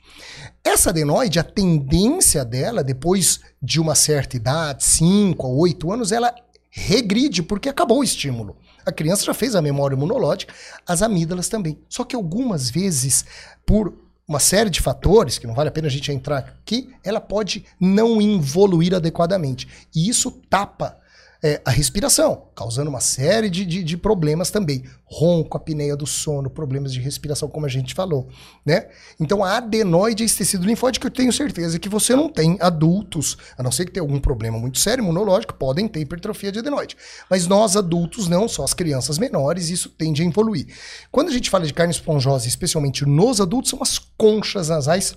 [0.63, 6.34] Essa adenoide, a tendência dela, depois de uma certa idade, 5 a 8 anos, ela
[6.70, 8.56] regride, porque acabou o estímulo.
[8.86, 10.54] A criança já fez a memória imunológica,
[10.86, 11.78] as amígdalas também.
[11.88, 13.26] Só que algumas vezes,
[13.66, 13.94] por
[14.28, 17.66] uma série de fatores, que não vale a pena a gente entrar aqui, ela pode
[17.80, 19.68] não evoluir adequadamente.
[19.96, 20.98] E isso tapa
[21.44, 24.86] é, a respiração, causando uma série de, de, de, problemas também.
[25.04, 28.30] Ronco, apneia do sono, problemas de respiração, como a gente falou,
[28.66, 28.88] né?
[29.20, 32.58] Então, a adenoide é esse tecido linfóide que eu tenho certeza que você não tem
[32.62, 36.60] adultos, a não ser que tenha algum problema muito sério imunológico, podem ter hipertrofia de
[36.60, 36.96] adenoide.
[37.30, 40.68] Mas nós adultos não, só as crianças menores, isso tende a evoluir.
[41.12, 45.14] Quando a gente fala de carne esponjosa, especialmente nos adultos, são as conchas nasais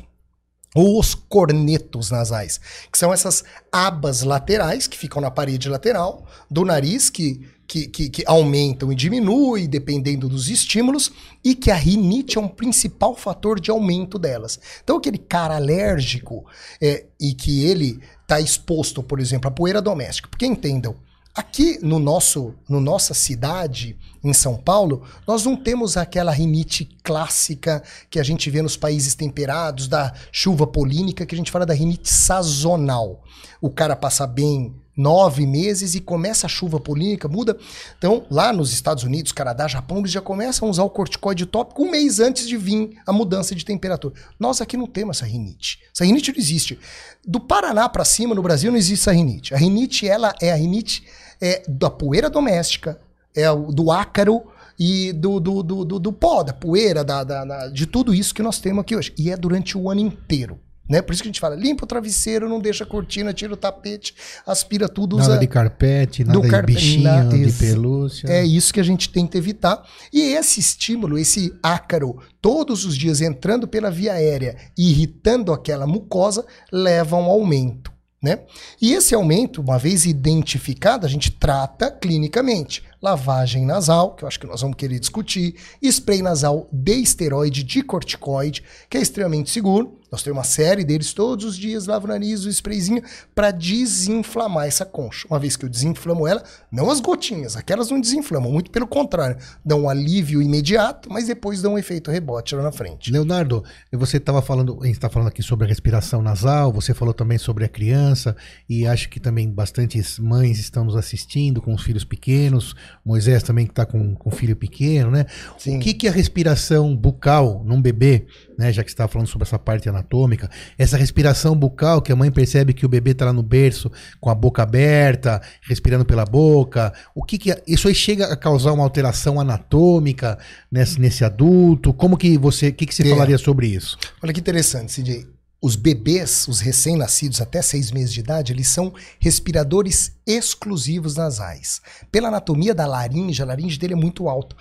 [0.74, 2.60] ou os cornetos nasais,
[2.92, 8.10] que são essas abas laterais que ficam na parede lateral do nariz, que, que, que,
[8.10, 11.10] que, aumentam e diminuem dependendo dos estímulos,
[11.42, 14.60] e que a rinite é um principal fator de aumento delas.
[14.84, 16.44] Então, aquele cara alérgico
[16.80, 20.96] é, e que ele está exposto, por exemplo, à poeira doméstica, porque entendam,
[21.36, 23.94] Aqui no nosso, no nossa cidade,
[24.24, 29.14] em São Paulo, nós não temos aquela rinite clássica que a gente vê nos países
[29.14, 33.22] temperados, da chuva polínica, que a gente fala da rinite sazonal.
[33.60, 37.58] O cara passa bem nove meses e começa a chuva polínica, muda.
[37.98, 41.82] Então, lá nos Estados Unidos, Canadá, Japão, eles já começam a usar o corticoide tópico
[41.82, 44.14] um mês antes de vir a mudança de temperatura.
[44.40, 45.80] Nós aqui não temos essa rinite.
[45.94, 46.78] Essa rinite não existe.
[47.26, 49.54] Do Paraná para cima, no Brasil, não existe essa rinite.
[49.54, 51.04] A rinite, ela é a rinite
[51.40, 53.00] é da poeira doméstica,
[53.34, 54.42] é do ácaro
[54.78, 58.34] e do, do, do, do, do pó, da poeira, da, da, da, de tudo isso
[58.34, 59.12] que nós temos aqui hoje.
[59.18, 60.58] E é durante o ano inteiro.
[60.88, 61.02] Né?
[61.02, 63.56] Por isso que a gente fala, limpa o travesseiro, não deixa a cortina, tira o
[63.56, 64.14] tapete,
[64.46, 65.16] aspira tudo.
[65.16, 65.38] Nada usa...
[65.40, 67.24] de carpete, nada de bichinho, na...
[67.24, 68.28] de pelúcia.
[68.28, 69.82] É isso que a gente tenta evitar.
[70.12, 75.86] E esse estímulo, esse ácaro, todos os dias entrando pela via aérea e irritando aquela
[75.86, 77.95] mucosa, leva a um aumento.
[78.22, 78.40] Né?
[78.80, 84.40] E esse aumento, uma vez identificado, a gente trata clinicamente lavagem nasal, que eu acho
[84.40, 90.00] que nós vamos querer discutir, spray nasal de esteroide, de corticoide, que é extremamente seguro.
[90.16, 93.02] Nós temos uma série deles todos os dias, lavo o nariz, o sprayzinho,
[93.34, 95.28] para desinflamar essa concha.
[95.28, 99.36] Uma vez que eu desinflamo ela, não as gotinhas, aquelas não desinflamam, muito pelo contrário,
[99.62, 103.12] dão um alívio imediato, mas depois dão um efeito rebote lá na frente.
[103.12, 107.12] Leonardo, você estava falando, a gente está falando aqui sobre a respiração nasal, você falou
[107.12, 108.34] também sobre a criança,
[108.66, 112.74] e acho que também bastantes mães estão nos assistindo com os filhos pequenos,
[113.04, 115.26] Moisés também que está com, com filho pequeno, né?
[115.58, 115.76] Sim.
[115.76, 118.26] O que, que a respiração bucal num bebê,
[118.58, 118.72] né?
[118.72, 122.72] Já que estava falando sobre essa parte anatômica, essa respiração bucal que a mãe percebe
[122.72, 123.90] que o bebê está lá no berço
[124.20, 126.92] com a boca aberta, respirando pela boca.
[127.14, 130.38] O que, que isso aí chega a causar uma alteração anatômica
[130.70, 131.92] nesse, nesse adulto?
[131.92, 133.10] Como que você, o que, que você É.
[133.10, 133.98] falaria sobre isso?
[134.22, 135.26] Olha que interessante, CJ.
[135.62, 141.80] Os bebês, os recém-nascidos até seis meses de idade, eles são respiradores exclusivos nasais.
[142.12, 144.54] Pela anatomia da laringe, a laringe dele é muito alta.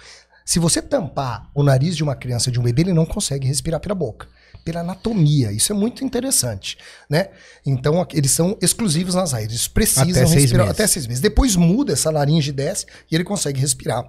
[0.45, 3.79] Se você tampar o nariz de uma criança, de um bebê, ele não consegue respirar
[3.79, 4.27] pela boca.
[4.63, 6.77] Pela anatomia, isso é muito interessante,
[7.09, 7.29] né?
[7.65, 11.21] Então, eles são exclusivos nasais, eles precisam Até respirar até seis meses.
[11.21, 14.07] Depois muda essa laringe desce e ele consegue respirar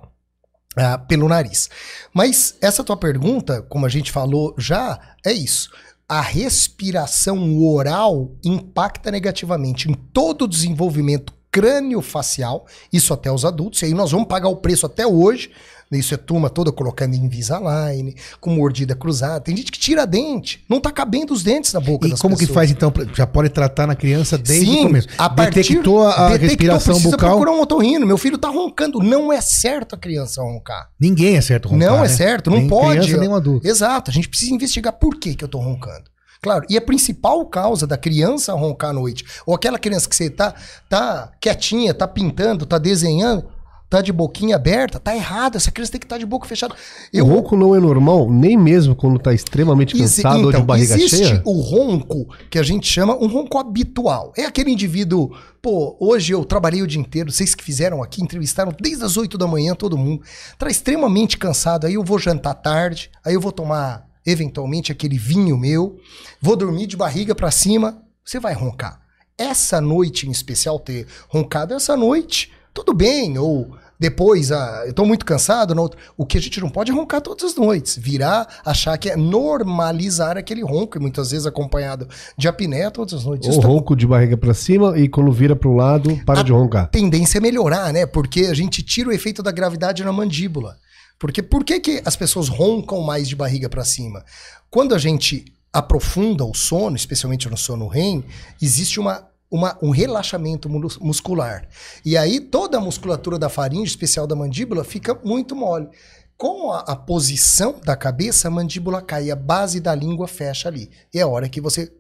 [0.77, 1.71] ah, pelo nariz.
[2.13, 5.71] Mas essa tua pergunta, como a gente falou já, é isso.
[6.09, 13.87] A respiração oral impacta negativamente em todo o desenvolvimento crânio-facial, isso até os adultos, e
[13.87, 15.51] aí nós vamos pagar o preço até hoje.
[15.93, 19.41] Isso é turma toda colocando Invisalign, com mordida cruzada.
[19.41, 22.41] Tem gente que tira dente, não tá cabendo os dentes na boca E como que
[22.41, 22.55] pessoas.
[22.55, 22.93] faz então?
[23.15, 25.09] Já pode tratar na criança desde Sim, o começo.
[25.17, 27.31] A partir, Detectou a, detectou, respiração precisa bucal.
[27.31, 28.05] procurar um otorrino.
[28.07, 28.99] Meu filho tá roncando.
[28.99, 30.91] Não é certo a criança roncar.
[30.99, 32.09] Ninguém é certo roncar, Não é né?
[32.09, 33.01] certo, não nem pode.
[33.03, 33.67] criança, nem um adulto.
[33.67, 36.05] Exato, a gente precisa investigar por que, que eu tô roncando.
[36.43, 40.29] Claro, e a principal causa da criança roncar à noite, ou aquela criança que você
[40.31, 40.55] tá,
[40.89, 43.47] tá quietinha, tá pintando, tá desenhando,
[43.89, 46.75] tá de boquinha aberta, tá errado, essa criança tem que estar de boca fechada.
[47.15, 51.07] O ronco não é normal, nem mesmo quando tá extremamente cansado ou de barriga então,
[51.07, 51.43] existe cheia?
[51.45, 54.33] o ronco que a gente chama um ronco habitual.
[54.37, 55.31] É aquele indivíduo,
[55.63, 59.39] pô, hoje eu trabalhei o dia inteiro, vocês que fizeram aqui, entrevistaram desde as 8
[59.39, 60.23] da manhã todo mundo,
[60.59, 65.57] tá extremamente cansado, aí eu vou jantar tarde, aí eu vou tomar eventualmente aquele vinho
[65.57, 65.97] meu,
[66.41, 69.01] vou dormir de barriga pra cima, você vai roncar.
[69.39, 75.07] Essa noite em especial ter roncado essa noite, tudo bem, ou depois, ah, eu tô
[75.07, 77.97] muito cansado, na outra- o que a gente não pode é roncar todas as noites,
[77.97, 83.25] virar, achar que é normalizar aquele ronco, e muitas vezes acompanhado de apneia todas as
[83.25, 83.49] noites.
[83.49, 86.53] Ou tá- ronco de barriga pra cima e quando vira pro lado, para A de
[86.53, 86.89] roncar.
[86.91, 88.05] tendência é melhorar, né?
[88.05, 90.77] Porque a gente tira o efeito da gravidade na mandíbula.
[91.19, 94.23] Porque por que, que as pessoas roncam mais de barriga para cima?
[94.71, 98.23] Quando a gente aprofunda o sono, especialmente no sono REM,
[98.61, 101.67] existe uma, uma, um relaxamento mus- muscular.
[102.05, 105.89] E aí toda a musculatura da faringe, especial da mandíbula, fica muito mole.
[106.37, 110.91] Com a, a posição da cabeça, a mandíbula cai, a base da língua fecha ali.
[111.15, 111.91] E é a hora que você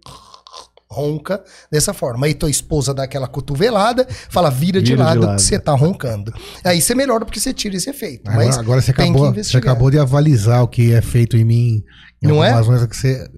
[0.90, 2.26] ronca dessa forma.
[2.26, 5.36] Aí tua esposa dá aquela cotovelada, fala, vira, de, Vira de lado, lado.
[5.36, 6.32] que você tá roncando.
[6.64, 8.28] Aí você melhora porque você tira esse efeito.
[8.28, 11.82] Agora, Mas agora você, acabou, você acabou de avalizar o que é feito em mim.
[12.22, 12.52] Em Não é?
[12.86, 13.28] que você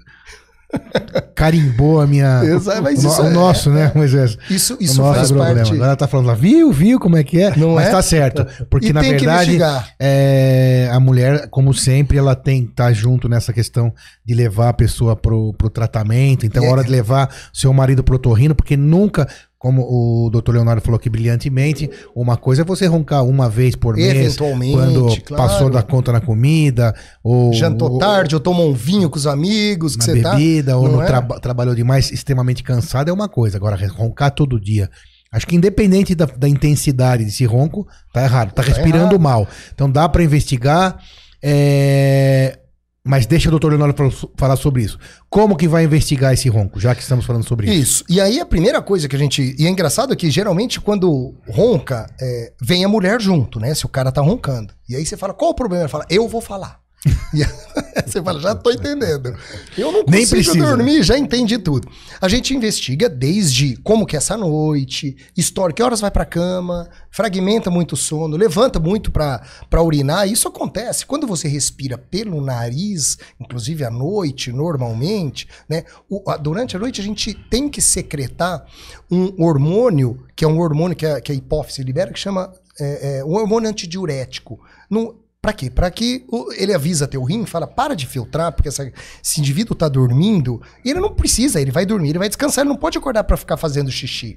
[1.35, 2.43] carimbou a minha.
[2.45, 4.37] Exato, mas o, isso o é- nosso, né, Moisés?
[4.51, 5.55] Isso, o isso nosso faz problema.
[5.57, 5.73] parte.
[5.73, 7.57] Agora ela tá falando lá, viu, viu como é que é?
[7.57, 7.91] Não Mas é?
[7.91, 8.47] tá certo.
[8.69, 9.59] Porque E na verdade,
[9.99, 13.93] é, a mulher, como sempre, ela tem que estar junto nessa questão
[14.25, 16.45] de levar a pessoa pro, pro tratamento.
[16.47, 16.71] Então, é É.
[16.71, 19.27] hora de levar seu marido pro otorrino, porque nunca.
[19.59, 23.97] Como o doutor Leonardo falou aqui brilhantemente, uma coisa é você roncar uma vez por
[23.97, 25.37] mês, quando claro.
[25.37, 26.94] passou da conta na comida,
[27.25, 30.31] ou Jantou ou- tarde, ou tomou um vinho com os amigos, que na você tá.
[30.37, 31.07] bebida, ou não no é?
[31.07, 33.57] traba- trabalhou demais, extremamente cansado, é uma coisa.
[33.57, 34.88] Agora, roncar todo dia.
[35.33, 38.53] Acho que independente da, da intensidade desse ronco, tá errado.
[38.53, 39.18] Tá, Tá respirando errado.
[39.21, 39.47] mal.
[39.75, 40.99] Então dá pra investigar.
[41.42, 42.59] é,
[43.09, 44.99] Mas deixa o doutor Leonardo fal- falar sobre isso.
[45.31, 47.81] Como que vai investigar esse ronco, já que estamos falando sobre isso?
[47.81, 48.05] Isso.
[48.09, 49.57] E aí a primeira coisa que a gente.
[49.59, 53.75] E é engraçado que geralmente quando ronca, é, vem a mulher junto, né?
[53.75, 54.75] Se o cara tá roncando.
[54.87, 55.85] E aí você fala, qual o problema?
[55.85, 56.81] Ele fala, eu vou falar.
[58.07, 59.35] Você fala, já tô entendendo.
[59.77, 60.67] Eu não Nem consigo precisa.
[60.77, 61.89] dormir, já entendi tudo.
[62.21, 66.89] A gente investiga desde como que é essa noite, história, que horas vai pra cama,
[67.11, 70.29] fragmenta muito o sono, levanta muito pra pra urinar.
[70.29, 75.85] Isso acontece quando você respira pelo nariz, inclusive à noite, normalmente, né?
[76.09, 78.65] o- a- durante a noite a gente tem que secretar
[79.11, 83.19] um hormônio, que é um hormônio que a, que a hipófise libera, que chama é,
[83.19, 84.59] é, um hormônio antidiurético.
[84.89, 85.70] No, Pra quê?
[85.70, 89.88] Pra que ele avisa teu rim, fala, para de filtrar, porque essa- esse indivíduo tá
[89.88, 93.22] dormindo, e ele não precisa, ele vai dormir, ele vai descansar, ele não pode acordar
[93.24, 94.37] pra ficar fazendo xixi.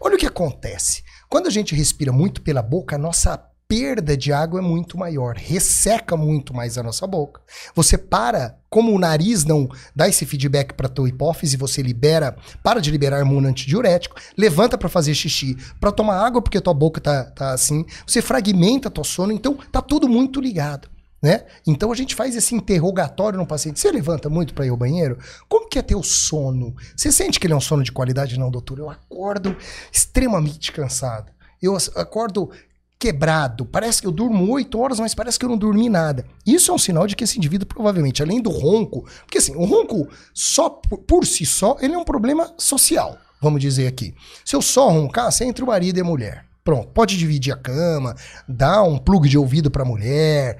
[0.00, 1.02] Olha o que acontece.
[1.28, 5.34] Quando a gente respira muito pela boca, a nossa perda de água é muito maior,
[5.36, 7.40] resseca muito mais a nossa boca.
[7.74, 12.80] Você para, como o nariz não dá esse feedback para tua hipófise, você libera, para
[12.80, 17.24] de liberar hormônio antidiurético, levanta para fazer xixi, para tomar água porque tua boca tá,
[17.24, 20.88] tá assim, você fragmenta tua sono, então tá tudo muito ligado.
[21.22, 21.44] Né?
[21.66, 23.80] Então a gente faz esse interrogatório no paciente.
[23.80, 25.18] Você levanta muito para ir ao banheiro?
[25.48, 26.76] Como que é teu sono?
[26.94, 28.38] Você sente que ele é um sono de qualidade?
[28.38, 28.78] Não, doutor.
[28.78, 29.56] Eu acordo
[29.90, 31.32] extremamente cansado.
[31.60, 32.50] Eu acordo
[32.98, 33.64] quebrado.
[33.64, 36.24] Parece que eu durmo 8 horas, mas parece que eu não dormi nada.
[36.46, 39.64] Isso é um sinal de que esse indivíduo provavelmente, além do ronco, porque assim, o
[39.64, 44.14] ronco só por, por si só, ele é um problema social, vamos dizer aqui.
[44.44, 46.46] Se eu só roncar, você é entre o marido e a mulher.
[46.64, 48.16] Pronto, pode dividir a cama,
[48.48, 50.58] dar um plug de ouvido para a mulher,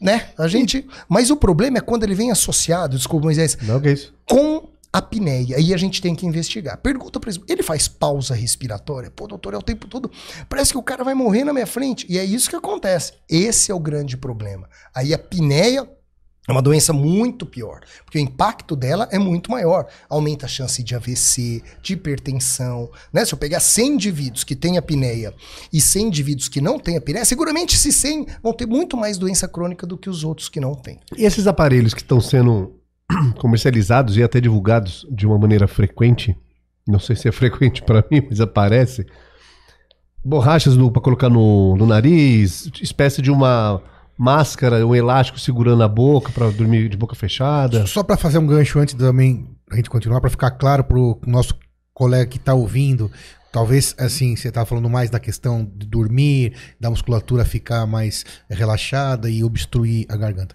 [0.00, 0.28] né?
[0.36, 3.92] A gente, mas o problema é quando ele vem associado, desculpa, Moisés, Não, que é
[3.92, 4.12] isso.
[4.28, 5.56] com apneia.
[5.56, 6.78] Aí a gente tem que investigar.
[6.78, 9.10] Pergunta pra ele, ele faz pausa respiratória?
[9.10, 10.10] Pô, doutor, é o tempo todo.
[10.48, 12.06] Parece que o cara vai morrer na minha frente.
[12.08, 13.12] E é isso que acontece.
[13.28, 14.68] Esse é o grande problema.
[14.94, 15.88] Aí a apneia
[16.48, 19.86] é uma doença muito pior, porque o impacto dela é muito maior.
[20.08, 22.90] Aumenta a chance de AVC, de hipertensão.
[23.12, 23.24] Né?
[23.24, 25.32] Se eu pegar 100 indivíduos que têm apneia
[25.72, 29.46] e 100 indivíduos que não têm apneia, seguramente esses 100 vão ter muito mais doença
[29.46, 30.98] crônica do que os outros que não têm.
[31.16, 32.79] E esses aparelhos que estão sendo
[33.38, 36.36] comercializados e até divulgados de uma maneira frequente,
[36.86, 39.06] não sei se é frequente para mim, mas aparece,
[40.24, 43.82] borrachas para colocar no, no nariz, espécie de uma
[44.16, 47.86] máscara, um elástico segurando a boca para dormir de boca fechada.
[47.86, 51.54] Só para fazer um gancho antes também, a gente continuar, para ficar claro pro nosso
[51.94, 53.10] colega que tá ouvindo,
[53.50, 59.30] talvez assim, você tá falando mais da questão de dormir, da musculatura ficar mais relaxada
[59.30, 60.54] e obstruir a garganta.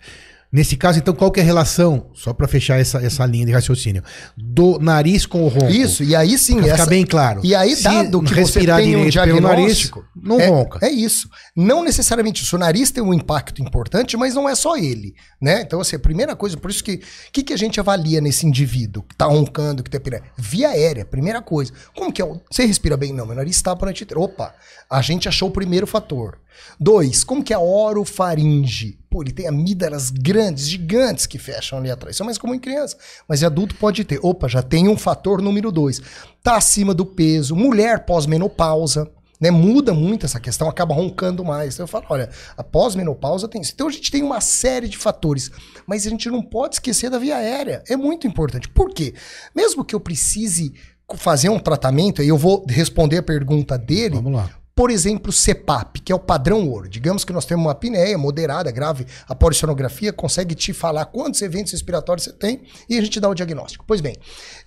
[0.56, 3.52] Nesse caso, então, qual que é a relação, só para fechar essa, essa linha de
[3.52, 4.02] raciocínio,
[4.38, 5.66] do nariz com o ronco?
[5.70, 6.56] Isso, e aí sim.
[6.56, 7.42] Pra essa- ficar bem claro.
[7.44, 10.48] E aí, Se dado que você respirar tem um direito pelo diagnóstico, nariz, não é,
[10.48, 10.80] ronca.
[10.82, 11.30] É isso.
[11.54, 12.56] Não necessariamente isso.
[12.56, 15.62] O nariz tem um impacto importante, mas não é só ele, né?
[15.62, 17.00] Então, assim, a primeira coisa, por isso que, o
[17.34, 20.24] que, que a gente avalia nesse indivíduo que tá roncando, que tem apneia?
[20.38, 21.74] Via aérea, primeira coisa.
[21.94, 22.26] Como que é?
[22.26, 23.12] o- Você respira bem?
[23.12, 24.08] Não, meu nariz tá por noite.
[24.16, 24.54] Opa,
[24.90, 26.38] a gente achou o primeiro fator.
[26.80, 28.98] Dois, como que é a orofaringe?
[29.16, 32.18] Pô, ele tem amígdalas grandes, gigantes que fecham ali atrás.
[32.18, 32.98] Isso é mais comum em criança.
[33.30, 34.20] Mas em adulto pode ter.
[34.22, 36.02] Opa, já tem um fator número dois.
[36.44, 37.56] Tá acima do peso.
[37.56, 39.10] Mulher pós-menopausa.
[39.40, 41.76] Né, muda muito essa questão, acaba roncando mais.
[41.76, 43.72] Então eu falo, olha, a pós-menopausa tem isso.
[43.74, 45.50] Então a gente tem uma série de fatores,
[45.88, 47.84] mas a gente não pode esquecer da via aérea.
[47.88, 48.68] É muito importante.
[48.68, 49.14] Por quê?
[49.56, 50.74] Mesmo que eu precise
[51.16, 54.50] fazer um tratamento, e eu vou responder a pergunta dele, Vamos lá.
[54.76, 56.90] Por exemplo, CEPAP, que é o padrão ouro.
[56.90, 61.72] Digamos que nós temos uma apneia moderada, grave, a polissonografia consegue te falar quantos eventos
[61.72, 63.86] respiratórios você tem e a gente dá o diagnóstico.
[63.88, 64.18] Pois bem,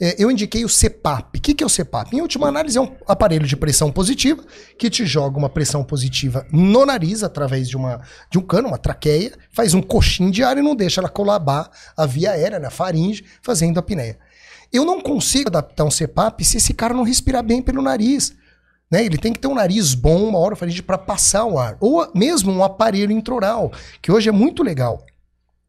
[0.01, 1.37] eh, eu indiquei o CEPAP.
[1.37, 2.16] O que é o CEPAP?
[2.16, 4.42] Em última análise, é um aparelho de pressão positiva
[4.79, 8.79] que te joga uma pressão positiva no nariz através de, uma, de um cano, uma
[8.79, 12.71] traqueia, faz um coxinho de ar e não deixa ela colabar a via aérea, na
[12.71, 14.18] faringe, fazendo a apneia.
[14.73, 18.35] Eu não consigo adaptar um CEPAP se esse cara não respirar bem pelo nariz.
[18.90, 19.05] Né?
[19.05, 21.77] Ele tem que ter um nariz bom, uma orofaringe para passar o ar.
[21.81, 25.05] Ou mesmo um aparelho intraoral, que hoje é muito legal.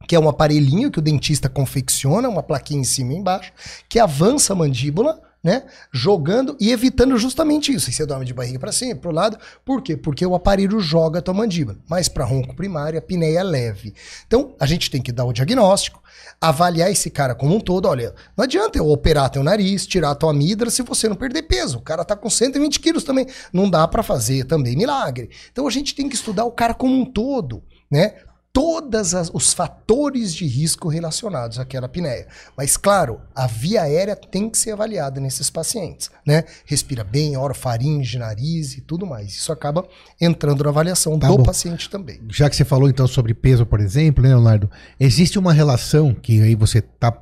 [0.07, 3.51] Que é um aparelhinho que o dentista confecciona, uma plaquinha em cima e embaixo,
[3.87, 5.63] que avança a mandíbula, né?
[5.91, 7.89] Jogando e evitando justamente isso.
[7.89, 9.37] Aí você dorme de barriga para cima, pro lado.
[9.63, 9.95] Por quê?
[9.95, 11.77] Porque o aparelho joga a tua mandíbula.
[11.87, 13.93] Mas para ronco primário, a apneia é leve.
[14.27, 16.03] Então, a gente tem que dar o diagnóstico,
[16.41, 17.87] avaliar esse cara como um todo.
[17.87, 21.77] Olha, não adianta eu operar teu nariz, tirar tua amígdala se você não perder peso.
[21.77, 23.25] O cara tá com 120 quilos também.
[23.53, 25.29] Não dá para fazer também milagre.
[25.51, 28.15] Então a gente tem que estudar o cara como um todo, né?
[28.51, 32.27] Todos os fatores de risco relacionados àquela apneia.
[32.57, 36.43] Mas, claro, a via aérea tem que ser avaliada nesses pacientes, né?
[36.65, 39.29] Respira bem, orofaringe, nariz e tudo mais.
[39.35, 39.87] Isso acaba
[40.19, 41.43] entrando na avaliação Tá do bom.
[41.43, 42.19] paciente também.
[42.29, 44.69] Já que você falou então sobre peso, por exemplo, né, Leonardo?
[44.99, 47.15] Existe uma relação que aí você tá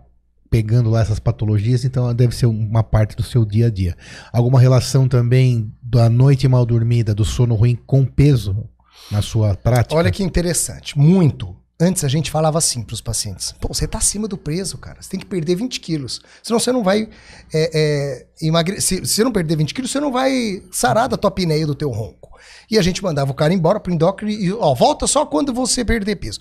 [0.49, 3.97] pegando lá essas patologias, então deve ser uma parte do seu dia a dia.
[4.31, 8.63] Alguma relação também da noite mal dormida, do sono ruim com peso
[9.12, 9.95] na sua prática?
[9.95, 11.55] Olha que interessante, muito.
[11.79, 15.01] Antes a gente falava assim para os pacientes: pô, você tá acima do peso, cara.
[15.01, 16.21] Você tem que perder 20 quilos.
[16.41, 17.07] Senão você não vai
[17.53, 19.05] é, é, emagrecer.
[19.05, 21.91] Se você não perder 20 quilos, você não vai sarar da tua apneia do teu
[21.91, 22.36] ronco.
[22.69, 25.86] E a gente mandava o cara embora pro endócrino e, ó, volta só quando você
[25.86, 26.39] perder peso.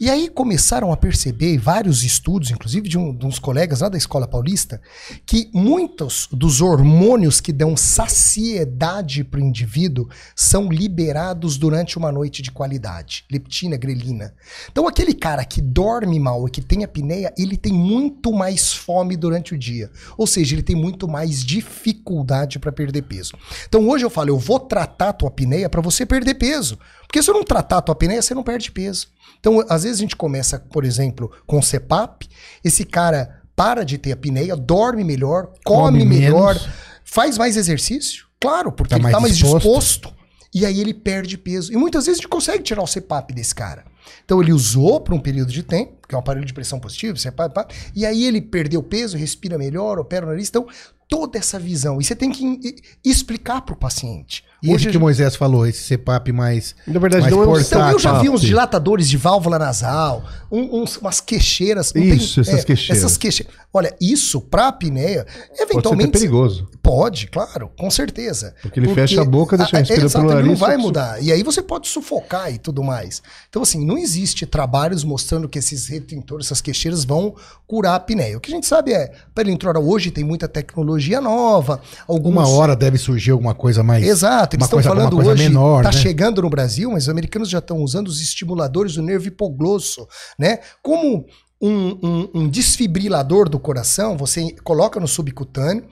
[0.00, 3.96] E aí começaram a perceber, vários estudos, inclusive de, um, de uns colegas lá da
[3.96, 4.80] Escola Paulista,
[5.24, 12.42] que muitos dos hormônios que dão saciedade para o indivíduo são liberados durante uma noite
[12.42, 13.24] de qualidade.
[13.30, 14.34] Leptina, grelina.
[14.70, 19.16] Então aquele cara que dorme mal e que tem apneia, ele tem muito mais fome
[19.16, 19.92] durante o dia.
[20.18, 23.34] Ou seja, ele tem muito mais dificuldade para perder peso.
[23.68, 26.76] Então hoje eu falo, eu vou tratar a tua apneia para você perder peso.
[27.14, 29.06] Porque se eu não tratar a tua apneia, você não perde peso.
[29.38, 32.28] Então, às vezes a gente começa, por exemplo, com CEPAP,
[32.64, 36.68] esse cara para de ter apneia, dorme melhor, come, Come melhor, menos.
[37.04, 40.12] faz mais exercício, claro, porque Tá ele mais tá mais disposto.
[40.52, 41.72] E aí ele perde peso.
[41.72, 43.84] E muitas vezes a gente consegue tirar o CEPAP desse cara.
[44.24, 47.16] Então ele usou por um período de tempo, que é um aparelho de pressão positiva,
[47.16, 50.48] CEPAP, pá, e aí ele perdeu peso, respira melhor, opera o nariz.
[50.48, 50.66] Então,
[51.08, 52.00] toda essa visão.
[52.00, 52.74] E você tem que
[53.04, 54.44] explicar para o paciente.
[54.64, 56.74] E Hoje esse que o Moisés falou, esse CPAP mais.
[56.86, 57.92] Na verdade, mais não é portátil.
[57.92, 61.92] Eu já vi uns dilatadores de válvula nasal, um- uns- umas queixeiras.
[61.94, 63.04] Isso, essas queixeiras.
[63.04, 63.46] Essas queixe...
[63.76, 66.10] Olha, isso pra apneia, Pode ser eventualmente.
[66.12, 66.68] perigoso.
[66.80, 68.54] Pode, claro, com certeza.
[68.62, 71.20] Porque ele fecha a boca, deixa Ah, respirando exato, pelo ele não nariz, vai mudar.
[71.22, 73.20] E aí você pode sufocar e tudo mais.
[73.48, 77.34] Então, assim, não existe trabalhos mostrando que esses retentores, essas queixeiras vão
[77.66, 78.36] curar a apneia.
[78.36, 82.56] O que a gente sabe é, pela introra hoje tem muita tecnologia nova, algumas Uma
[82.56, 84.06] hora deve surgir alguma coisa mais.
[84.06, 85.98] Exato, eles uma estão falando hoje, menor, tá né?
[85.98, 90.06] chegando no Brasil, mas os americanos já estão usando os estimuladores do nervo hipoglosso,
[90.38, 90.58] né?
[90.82, 91.26] Como
[91.60, 95.84] um, um- um desfibrilador do coração, você coloca no subcutâneo,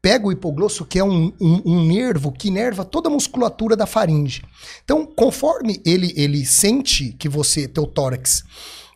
[0.00, 3.86] pega o hipoglosso, que é um, um- um nervo que inerva toda a musculatura da
[3.86, 4.42] faringe.
[4.84, 8.44] Então, conforme ele, ele sente que você, teu tórax,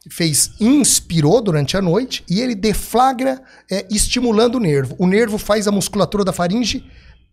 [0.09, 4.95] fez, inspirou durante a noite e ele deflagra é, estimulando o nervo.
[4.99, 6.85] O nervo faz a musculatura da faringe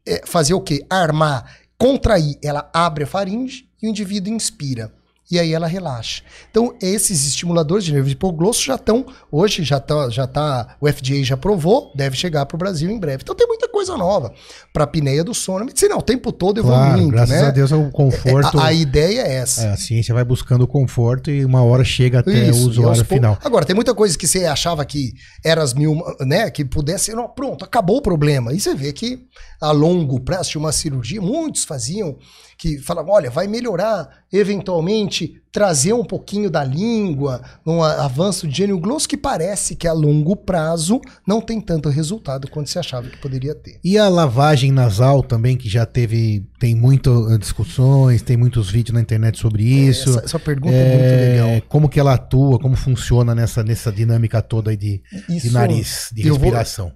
[0.08, 0.84] é, fazer o quê?
[0.90, 1.46] Armar,
[1.78, 2.38] contrair.
[2.42, 4.94] Ela abre a faringe e o indivíduo inspira.
[5.30, 6.24] E aí ela relaxa.
[6.50, 11.22] Então, esses estimuladores de nervo hipoglosso já estão, hoje já tá, já tá, o FDA
[11.24, 13.24] já aprovou, deve chegar para o Brasil em breve.
[13.24, 14.34] Então tem muita coisa nova
[14.72, 15.64] para a apneia do sono.
[15.64, 17.48] A medicina o tempo todo Claro, evoluindo, graças né?
[17.48, 18.58] a Deus o conforto.
[18.58, 19.66] A, a ideia é essa.
[19.66, 23.04] é, a ciência vai buscando o conforto e uma hora chega até Isso, o usuário
[23.04, 23.38] final.
[23.44, 25.14] Agora, tem muita coisa que você achava que
[25.44, 26.50] era as mil, né?
[26.50, 27.14] Que pudesse.
[27.14, 28.54] Não, pronto, acabou o problema.
[28.54, 29.20] E você vê que
[29.60, 32.18] a longo prazo uma cirurgia, muitos faziam
[32.58, 38.80] que falavam: olha, vai melhorar, eventualmente, trazer um pouquinho da língua, um avanço de gênio
[38.80, 43.18] glosso, que parece que a longo prazo não tem tanto resultado quanto se achava que
[43.18, 43.80] poderia ter.
[43.84, 49.02] E a lavagem nasal também, que já teve, tem muitas discussões, tem muitos vídeos na
[49.02, 50.10] internet sobre isso.
[50.10, 51.62] Essa, essa pergunta é, muito É, legal.
[51.70, 56.10] Como que ela atua, como funciona nessa, nessa dinâmica toda aí de, de Isso- nariz,
[56.14, 56.92] de eu vou- respiração.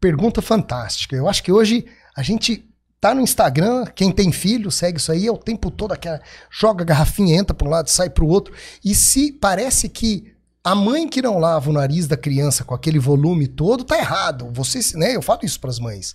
[0.00, 1.16] pergunta fantástica.
[1.16, 1.86] Eu acho que hoje
[2.16, 2.64] a gente
[3.00, 6.20] tá no Instagram, quem tem filho segue isso aí, é o tempo todo aquela
[6.50, 8.54] joga a garrafinha, entra para um lado, sai para o outro.
[8.84, 10.32] E se parece que
[10.64, 14.50] a mãe que não lava o nariz da criança com aquele volume todo tá errado.
[14.52, 15.14] Você, né?
[15.14, 16.12] Eu falo isso para as mães.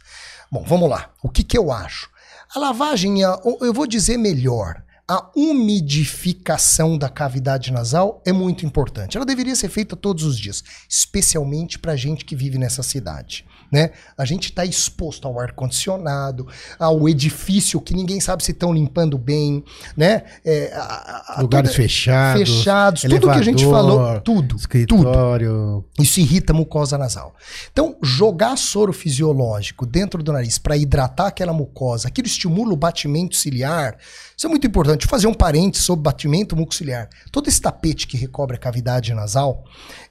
[0.52, 1.10] Bom, vamos lá.
[1.24, 2.10] O que que eu acho?
[2.54, 4.84] A lavagem, a- eu vou dizer melhor.
[5.08, 9.16] A umidificação da cavidade nasal é muito importante.
[9.16, 13.46] Ela deveria ser feita todos os dias, especialmente para gente que vive nessa cidade.
[13.72, 13.92] Né?
[14.18, 16.46] A gente está exposto ao ar-condicionado,
[16.78, 19.64] ao edifício que ninguém sabe se estão limpando bem,
[19.96, 20.24] né?
[20.44, 22.42] É, a- a- Lugares toda- fechados.
[22.42, 24.58] fechados, tudo que a gente elevador, falou, tudo, tudo.
[24.58, 25.86] Escritório.
[26.00, 27.34] Isso irrita a mucosa nasal.
[27.72, 33.36] Então, jogar soro fisiológico dentro do nariz para hidratar aquela mucosa, aquilo estimula o batimento
[33.38, 33.98] ciliar.
[34.36, 35.08] Isso é muito importante.
[35.08, 37.08] Fazer um parênteses sobre batimento mucociliar.
[37.32, 39.64] Todo esse tapete que recobre a cavidade nasal,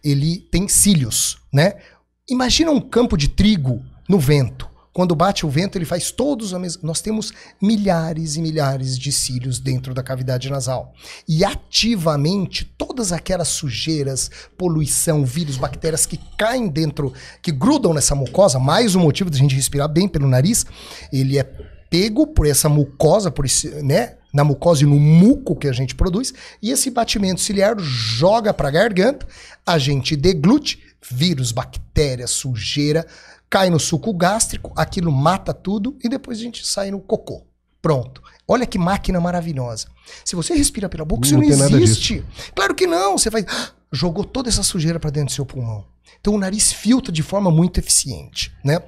[0.03, 1.75] ele tem cílios, né?
[2.31, 4.71] Imagina um campo de trigo no vento.
[4.93, 6.83] Quando bate o vento, ele faz todos a mesma.
[6.85, 10.95] Nós temos milhares e milhares de cílios dentro da cavidade nasal.
[11.29, 17.13] E ativamente, todas aquelas sujeiras, poluição, vírus, bactérias que caem dentro,
[17.43, 20.65] que grudam nessa mucosa, mais um motivo da gente respirar bem pelo nariz,
[21.13, 21.45] ele é
[21.89, 24.15] pego por essa mucosa, por esse, né?
[24.33, 28.69] Na mucosa e no muco que a gente produz, e esse batimento ciliar joga para
[28.69, 29.27] a garganta,
[29.67, 33.07] a gente deglute, vírus, bactérias, sujeira,
[33.49, 37.47] cai no suco gástrico, aquilo mata tudo e depois a gente sai no cocô.
[37.83, 38.23] Pronto.
[38.47, 39.89] Olha que máquina maravilhosa.
[40.25, 42.25] Se você respira pela boca, isso Não não tem nada existe.
[42.55, 43.17] Claro que não.
[43.17, 43.45] Você vai.
[43.91, 45.85] Jogou toda essa sujeira para dentro do seu pulmão.
[46.21, 48.81] Então o nariz filtra de forma muito eficiente, né?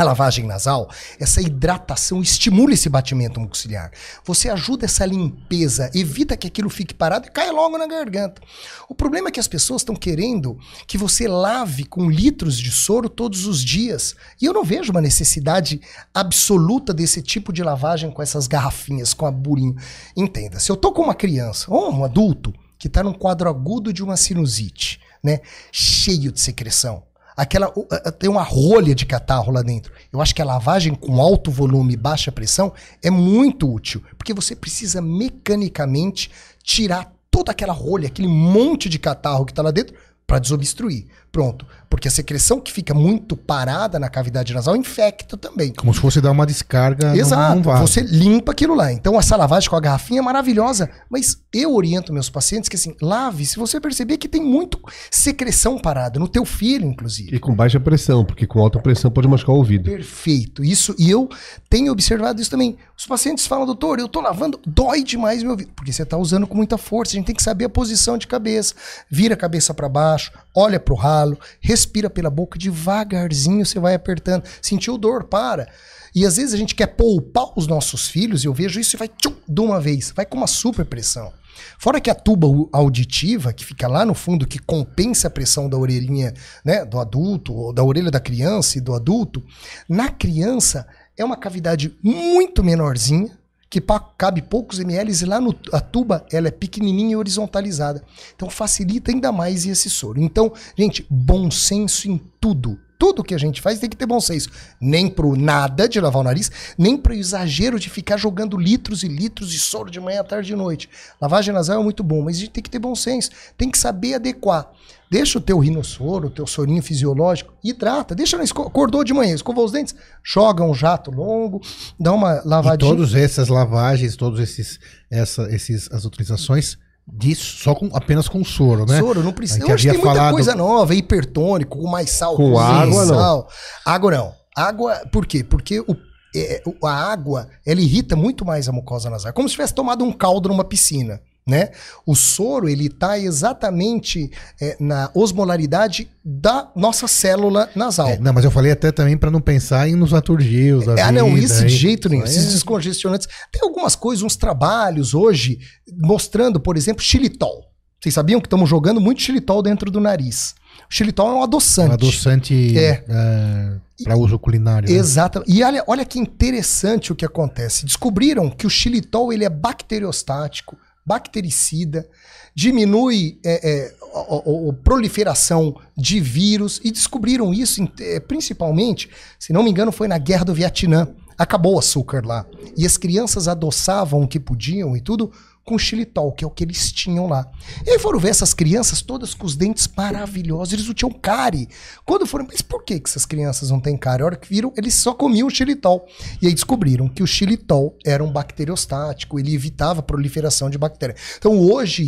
[0.00, 0.88] A lavagem nasal,
[1.18, 3.92] essa hidratação estimula esse batimento mucociliar.
[4.24, 8.40] Você ajuda essa limpeza, evita que aquilo fique parado e caia logo na garganta.
[8.88, 13.10] O problema é que as pessoas estão querendo que você lave com litros de soro
[13.10, 14.16] todos os dias.
[14.40, 15.82] E eu não vejo uma necessidade
[16.14, 19.76] absoluta desse tipo de lavagem com essas garrafinhas, com a burinho.
[20.16, 23.92] Entenda, se eu tô com uma criança ou um adulto que está num quadro agudo
[23.92, 25.40] de uma sinusite, né,
[25.70, 27.02] cheio de secreção,
[27.40, 27.72] aquela
[28.18, 29.92] tem uma rolha de catarro lá dentro.
[30.12, 32.70] Eu acho que a lavagem com alto volume e baixa pressão
[33.02, 36.30] é muito útil, porque você precisa mecanicamente
[36.62, 39.94] tirar toda aquela rolha, aquele monte de catarro que está lá dentro
[40.26, 41.06] para desobstruir.
[41.32, 45.72] Pronto, porque a secreção que fica muito parada na cavidade nasal infecta também.
[45.72, 47.60] Como se fosse dar uma descarga Exato.
[47.60, 47.80] num, num.
[47.80, 48.92] Você limpa aquilo lá.
[48.92, 50.90] Então, essa lavagem com a garrafinha é maravilhosa.
[51.08, 55.78] Mas eu oriento meus pacientes que assim, lave se você perceber que tem muito secreção
[55.78, 57.34] parada, no teu filho, inclusive.
[57.34, 59.90] E com baixa pressão, porque com alta pressão pode machucar o ouvido.
[59.90, 60.64] Perfeito.
[60.64, 61.28] Isso, e eu
[61.68, 62.76] tenho observado isso também.
[62.96, 65.70] Os pacientes falam, doutor, eu tô lavando, dói demais meu ouvido.
[65.76, 67.12] Porque você tá usando com muita força.
[67.12, 68.74] A gente tem que saber a posição de cabeça.
[69.08, 71.19] Vira a cabeça para baixo, olha pro ralo.
[71.60, 74.44] Respira pela boca, devagarzinho você vai apertando.
[74.60, 75.68] Sentiu dor, para.
[76.14, 78.98] E às vezes a gente quer poupar os nossos filhos, e eu vejo isso e
[78.98, 81.32] vai tchum, de uma vez, vai com uma super pressão.
[81.78, 85.76] Fora que a tuba auditiva, que fica lá no fundo, que compensa a pressão da
[85.76, 89.42] orelhinha né, do adulto, ou da orelha da criança e do adulto,
[89.88, 93.38] na criança é uma cavidade muito menorzinha,
[93.70, 93.80] que
[94.18, 98.02] cabe poucos ml e lá no, a tuba ela é pequenininha e horizontalizada.
[98.34, 100.20] Então facilita ainda mais esse soro.
[100.20, 104.20] Então, gente, bom senso em tudo tudo que a gente faz tem que ter bom
[104.20, 104.50] senso.
[104.78, 109.08] Nem pro nada de lavar o nariz, nem pro exagero de ficar jogando litros e
[109.08, 110.86] litros de soro de manhã, tarde e noite.
[111.18, 113.30] Lavagem nasal é muito bom, mas a gente tem que ter bom senso.
[113.56, 114.70] Tem que saber adequar.
[115.10, 118.14] Deixa o teu rinossoro, o teu sorinho fisiológico, hidrata.
[118.14, 121.60] Deixa na esco acordou de manhã, escovou os dentes, joga um jato longo,
[121.98, 122.92] dá uma lavadinha.
[122.92, 124.78] E todas essas lavagens, todos esses,
[125.10, 126.78] essa, esses as utilizações
[127.12, 129.00] disso só com, apenas com soro, né?
[129.00, 129.66] Soro, não precisa.
[129.66, 130.32] Eu acho que tem muita falado...
[130.32, 132.36] coisa nova, hipertônico, com mais sal.
[132.36, 133.16] Com água, sal.
[133.16, 133.92] não.
[133.92, 134.34] Água não.
[134.56, 135.42] Água, por quê?
[135.42, 135.96] Porque o,
[136.36, 139.32] é, a água, ela irrita muito mais a mucosa nasal.
[139.32, 141.20] Como se tivesse tomado um caldo numa piscina.
[141.46, 141.70] Né?
[142.06, 144.30] O soro ele está exatamente
[144.60, 148.10] é, na osmolaridade da nossa célula nasal.
[148.10, 150.86] É, não, mas eu falei até também para não pensar em nos aturgios.
[150.86, 152.24] Ah, vida, não, isso de jeito nenhum.
[152.24, 152.52] Esses é.
[152.52, 153.26] descongestionantes.
[153.50, 155.58] Tem algumas coisas, uns trabalhos hoje
[155.98, 157.70] mostrando, por exemplo, xilitol.
[158.00, 160.54] Vocês sabiam que estamos jogando muito xilitol dentro do nariz?
[160.90, 161.90] O xilitol é um adoçante.
[161.90, 163.04] Um adoçante é.
[163.08, 164.88] é para uso culinário.
[164.88, 164.96] Né?
[164.96, 165.42] Exato.
[165.46, 167.84] E olha, olha que interessante o que acontece.
[167.84, 172.08] Descobriram que o xilitol ele é bacteriostático bactericida,
[172.54, 179.52] diminui é, é, a, a, a, proliferação de vírus e descobriram isso é, principalmente, se
[179.52, 181.08] não me engano, foi na guerra do Vietnã.
[181.38, 182.44] Acabou o açúcar lá.
[182.76, 185.32] E as crianças adoçavam o que podiam e tudo
[185.70, 187.48] com xilitol, que é o que eles tinham lá.
[187.86, 191.68] E aí foram ver essas crianças todas com os dentes maravilhosos, eles não tinham cárie.
[192.04, 194.24] Quando foram, mas por que, que essas crianças não têm cárie?
[194.24, 196.08] A hora que viram, eles só comiam xilitol.
[196.42, 201.20] E aí descobriram que o xilitol era um bacteriostático, ele evitava a proliferação de bactérias.
[201.38, 202.04] Então hoje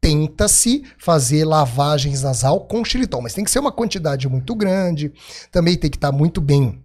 [0.00, 5.12] tenta-se fazer lavagens nasal com xilitol, mas tem que ser uma quantidade muito grande,
[5.52, 6.82] também tem que estar muito bem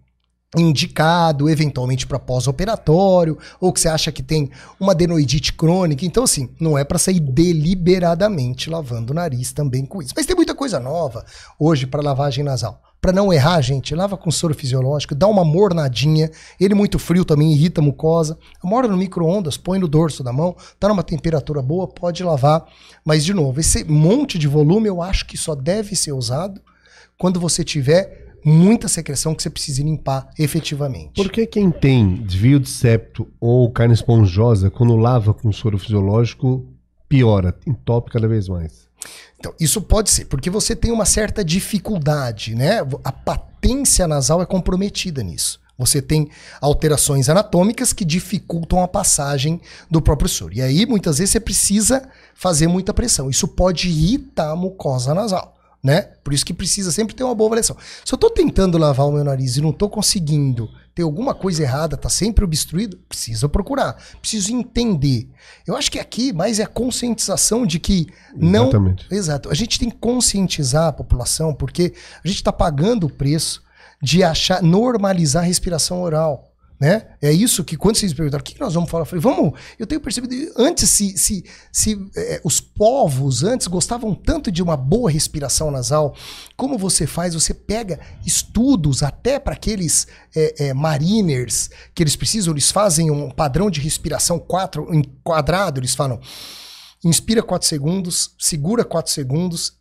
[0.58, 4.50] indicado eventualmente para pós-operatório, ou que você acha que tem
[4.80, 6.06] uma adenoidite crônica.
[6.06, 10.14] Então, assim, não é para sair deliberadamente lavando o nariz também com isso.
[10.16, 11.26] Mas tem muita coisa nova
[11.58, 12.82] hoje para lavagem nasal.
[13.00, 16.30] Para não errar, gente, lava com soro fisiológico, dá uma mornadinha.
[16.60, 18.38] Ele muito frio também irrita a mucosa.
[18.64, 22.64] Mora no micro-ondas, põe no dorso da mão, tá numa temperatura boa, pode lavar.
[23.04, 26.62] Mas, de novo, esse monte de volume eu acho que só deve ser usado
[27.18, 31.14] quando você tiver muita secreção que você precisa limpar efetivamente.
[31.16, 36.66] Por que quem tem desvio de septo ou carne esponjosa, quando lava com soro fisiológico,
[37.08, 38.90] piora, entope cada vez mais?
[39.40, 42.80] Então, isso pode ser, porque você tem uma certa dificuldade, né?
[43.04, 45.60] A patência nasal é comprometida nisso.
[45.78, 46.30] Você tem
[46.60, 50.54] alterações anatômicas que dificultam a passagem do próprio soro.
[50.54, 53.32] E aí, muitas vezes, você precisa fazer muita pressão.
[53.32, 56.02] Isso pode irritar a mucosa nasal né?
[56.24, 57.76] Por isso que precisa sempre ter uma boa avaliação.
[58.06, 61.64] Se eu estou tentando lavar o meu nariz e não estou conseguindo, tem alguma coisa
[61.64, 65.30] errada, está sempre obstruído, preciso procurar, preciso entender.
[65.66, 68.66] Eu acho que aqui mais é a conscientização de que não.
[68.66, 69.08] Exatamente.
[69.10, 69.50] Exato.
[69.50, 73.64] A gente tem que conscientizar a população, porque a gente está pagando o preço
[74.02, 76.51] de achar normalizar a respiração oral.
[76.82, 77.06] Né?
[77.22, 79.54] É isso que quando vocês perguntaram o que nós vamos falar, eu falei, vamos.
[79.78, 84.76] Eu tenho percebido antes se, se, se é, os povos antes gostavam tanto de uma
[84.76, 86.16] boa respiração nasal,
[86.58, 87.36] como você faz?
[87.36, 93.30] Você pega estudos até para aqueles é, é, mariners que eles precisam, eles fazem um
[93.30, 94.88] padrão de respiração quatro,
[95.24, 96.20] quadrado, eles falam
[97.04, 99.74] inspira 4 segundos, segura 4 segundos,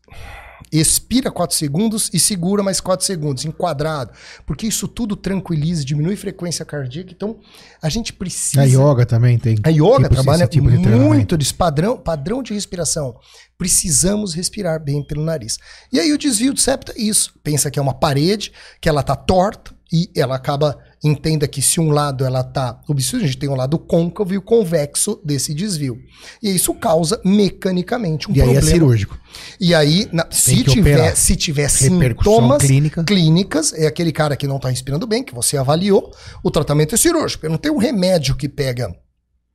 [0.72, 4.12] expira 4 segundos e segura mais 4 segundos, enquadrado.
[4.46, 7.12] Porque isso tudo tranquiliza, diminui frequência cardíaca.
[7.12, 7.38] Então,
[7.82, 8.62] a gente precisa.
[8.62, 9.56] A yoga também tem.
[9.62, 13.16] A yoga tipo, trabalha tipo de muito desse padrão, padrão de respiração.
[13.58, 15.58] Precisamos respirar bem pelo nariz.
[15.92, 17.34] E aí o desvio de septo é isso.
[17.42, 21.80] Pensa que é uma parede, que ela tá torta e ela acaba entenda que se
[21.80, 25.54] um lado ela está obstruída, a gente tem um lado côncavo e o convexo desse
[25.54, 25.98] desvio.
[26.42, 28.52] E isso causa mecanicamente um e problema.
[28.52, 29.18] E aí é cirúrgico.
[29.58, 33.04] E aí, na, se, tiver, se tiver sintomas clínica.
[33.04, 36.12] clínicas, é aquele cara que não está respirando bem, que você avaliou,
[36.44, 37.46] o tratamento é cirúrgico.
[37.46, 38.94] Eu não tenho um remédio que pega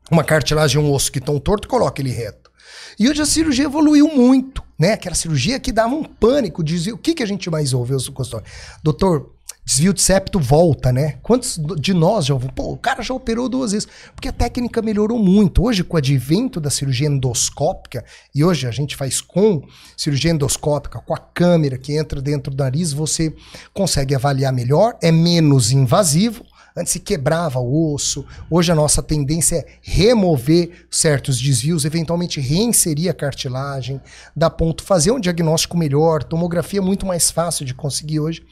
[0.10, 2.50] uma cartilagem e um osso que estão torto e coloca ele reto.
[2.98, 4.94] E hoje a cirurgia evoluiu muito, né?
[4.94, 8.14] Aquela cirurgia que dava um pânico, dizia, o que, que a gente mais ouve, eu
[8.14, 8.48] consultório?
[8.82, 9.35] Doutor,
[9.66, 11.18] desvio de septo volta, né?
[11.24, 15.18] Quantos de nós já pô, o cara já operou duas vezes, porque a técnica melhorou
[15.18, 15.64] muito.
[15.64, 19.64] Hoje com o advento da cirurgia endoscópica, e hoje a gente faz com
[19.98, 23.34] cirurgia endoscópica, com a câmera que entra dentro do nariz, você
[23.74, 26.46] consegue avaliar melhor, é menos invasivo.
[26.78, 28.26] Antes se quebrava o osso.
[28.52, 34.02] Hoje a nossa tendência é remover certos desvios, eventualmente reinserir a cartilagem,
[34.36, 36.22] dar ponto, fazer um diagnóstico melhor.
[36.22, 38.44] Tomografia é muito mais fácil de conseguir hoje.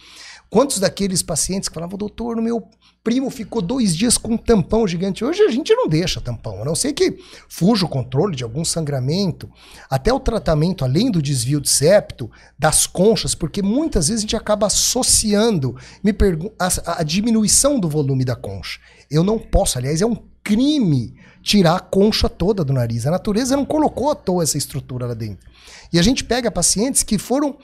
[0.53, 2.67] Quantos daqueles pacientes que falavam, doutor, meu
[3.03, 5.25] primo ficou dois dias com um tampão gigante.
[5.25, 7.17] Hoje a gente não deixa tampão, a não ser que
[7.49, 9.49] fuja o controle de algum sangramento,
[9.89, 14.35] até o tratamento, além do desvio de septo, das conchas, porque muitas vezes a gente
[14.35, 16.15] acaba associando me
[16.59, 18.79] a, a diminuição do volume da concha.
[19.09, 23.07] Eu não posso, aliás, é um crime tirar a concha toda do nariz.
[23.07, 25.47] A natureza não colocou à toa essa estrutura lá dentro.
[25.91, 27.57] E a gente pega pacientes que foram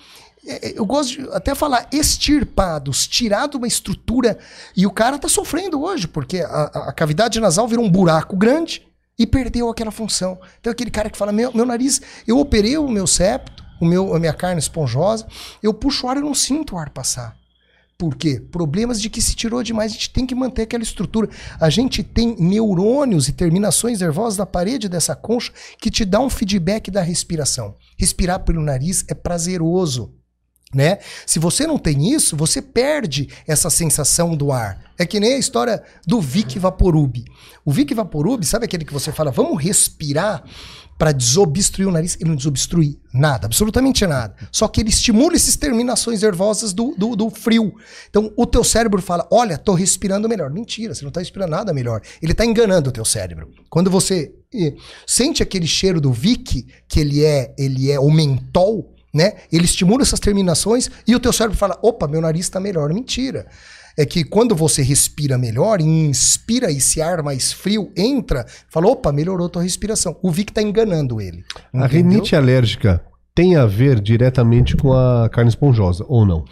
[0.76, 4.38] eu gosto de até falar extirpados, tirado uma estrutura
[4.76, 8.86] e o cara tá sofrendo hoje, porque a, a, cavidade nasal virou um buraco grande
[9.18, 10.40] e perdeu aquela função.
[10.60, 14.16] Então aquele cara que fala, meu, meu nariz, eu operei o meu septo, o meu,
[14.16, 15.28] a minha carne esponjosa,
[15.62, 17.38] eu puxo o ar e não sinto o ar passar.
[17.98, 18.40] Por quê?
[18.40, 21.30] Problemas de que se tirou demais, a gente tem que manter aquela estrutura.
[21.60, 26.30] A gente tem neurônios e terminações nervosas na parede dessa concha que te dá um
[26.30, 27.76] feedback da respiração.
[27.98, 30.18] Respirar pelo nariz é prazeroso.
[30.74, 31.00] Né?
[31.26, 34.80] Se você não tem isso, você perde essa sensação do ar.
[35.00, 37.26] É que nem a história do Vic Vaporub.
[37.66, 40.44] O Vic Vaporub, sabe aquele que você fala, vamos respirar
[40.96, 42.18] para desobstruir o nariz?
[42.20, 44.36] Ele não desobstrui nada, absolutamente nada.
[44.52, 47.74] Só que ele estimula essas terminações nervosas do, do, do frio.
[48.08, 50.52] Então o teu cérebro fala, olha, tô respirando melhor.
[50.52, 52.02] Mentira, você não tá respirando nada melhor.
[52.22, 53.50] Ele tá enganando o teu cérebro.
[53.72, 54.76] Quando você eh,
[55.08, 59.34] sente aquele cheiro do Vic, que ele é, ele é o mentol, né?
[59.52, 62.94] Ele estimula essas terminações e o teu cérebro fala: opa, meu nariz está melhor.
[62.94, 63.48] Mentira.
[63.98, 69.50] É que quando você respira melhor, inspira esse ar mais frio, entra, fala: opa, melhorou
[69.50, 70.18] tua respiração.
[70.22, 71.44] O Vic está enganando ele.
[71.74, 71.84] Entendeu?
[71.84, 73.04] A rinite alérgica
[73.36, 76.46] tem a ver diretamente com a carne esponjosa, ou não?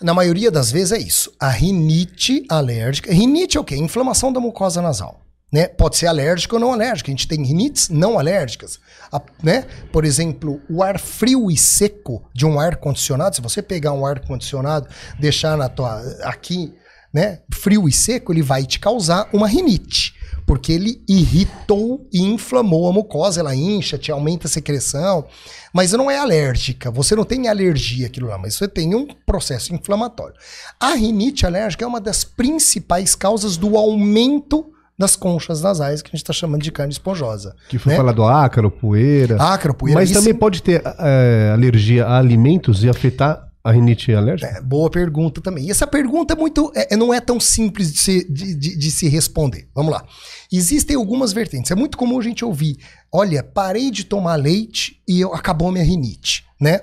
[0.00, 1.32] Na maioria das vezes é isso.
[1.38, 3.12] A rinite alérgica.
[3.12, 3.76] Rinite é o quê?
[3.76, 5.20] Inflamação da mucosa nasal.
[5.52, 5.68] Né?
[5.68, 7.10] Pode ser alérgico ou não alérgico.
[7.10, 8.80] A gente tem rinites não alérgicas.
[9.12, 9.66] A, né?
[9.92, 14.06] Por exemplo, o ar frio e seco de um ar condicionado, se você pegar um
[14.06, 14.88] ar condicionado,
[15.20, 16.72] deixar na tua aqui,
[17.12, 20.14] né, frio e seco, ele vai te causar uma rinite,
[20.46, 25.26] porque ele irritou e inflamou a mucosa, ela incha, te aumenta a secreção,
[25.72, 29.74] mas não é alérgica, você não tem alergia aquilo lá, mas você tem um processo
[29.74, 30.34] inflamatório.
[30.80, 34.72] A rinite alérgica é uma das principais causas do aumento
[35.02, 37.56] das conchas nasais, que a gente está chamando de carne esponjosa.
[37.68, 37.96] Que foi né?
[37.96, 39.36] falar do ácaro, poeira.
[39.36, 39.98] Ácaro, poeira.
[39.98, 44.58] Mas também pode ter é, alergia a alimentos e afetar a rinite alérgica?
[44.58, 45.66] É, boa pergunta também.
[45.66, 48.90] E essa pergunta é muito, é, não é tão simples de se, de, de, de
[48.92, 49.68] se responder.
[49.74, 50.04] Vamos lá.
[50.52, 51.72] Existem algumas vertentes.
[51.72, 52.78] É muito comum a gente ouvir:
[53.10, 56.44] olha, parei de tomar leite e eu, acabou minha rinite.
[56.60, 56.80] Né?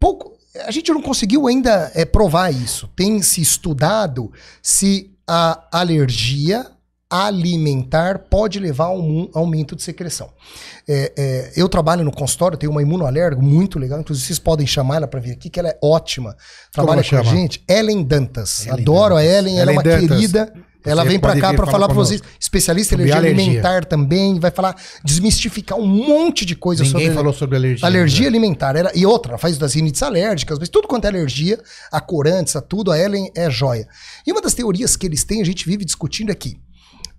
[0.00, 0.32] Pouco,
[0.66, 2.88] a gente não conseguiu ainda é, provar isso.
[2.96, 4.32] Tem se estudado
[4.62, 6.66] se a alergia
[7.14, 10.30] alimentar pode levar a um aumento de secreção.
[10.88, 14.96] É, é, eu trabalho no consultório, tenho uma imunoalérgica muito legal, inclusive vocês podem chamar
[14.96, 16.36] ela para vir aqui, que ela é ótima.
[16.72, 17.62] Trabalha com a gente.
[17.68, 18.66] Ellen Dantas.
[18.66, 19.30] Ellen Adoro Dantas.
[19.30, 20.08] a Ellen, ela é uma Dantas.
[20.08, 20.52] querida.
[20.82, 24.38] Você ela vem para cá para falar para vocês, especialista em alergia, alergia, alimentar também,
[24.38, 27.86] vai falar, desmistificar um monte de coisa Ninguém sobre falou sobre alergia.
[27.86, 28.26] Alergia né?
[28.28, 28.76] alimentar.
[28.76, 31.58] Ela, e outra, ela faz das rinites alérgicas, mas tudo quanto é alergia,
[31.90, 33.88] a corantes, a tudo, a Ellen é joia.
[34.26, 36.58] E uma das teorias que eles têm, a gente vive discutindo aqui.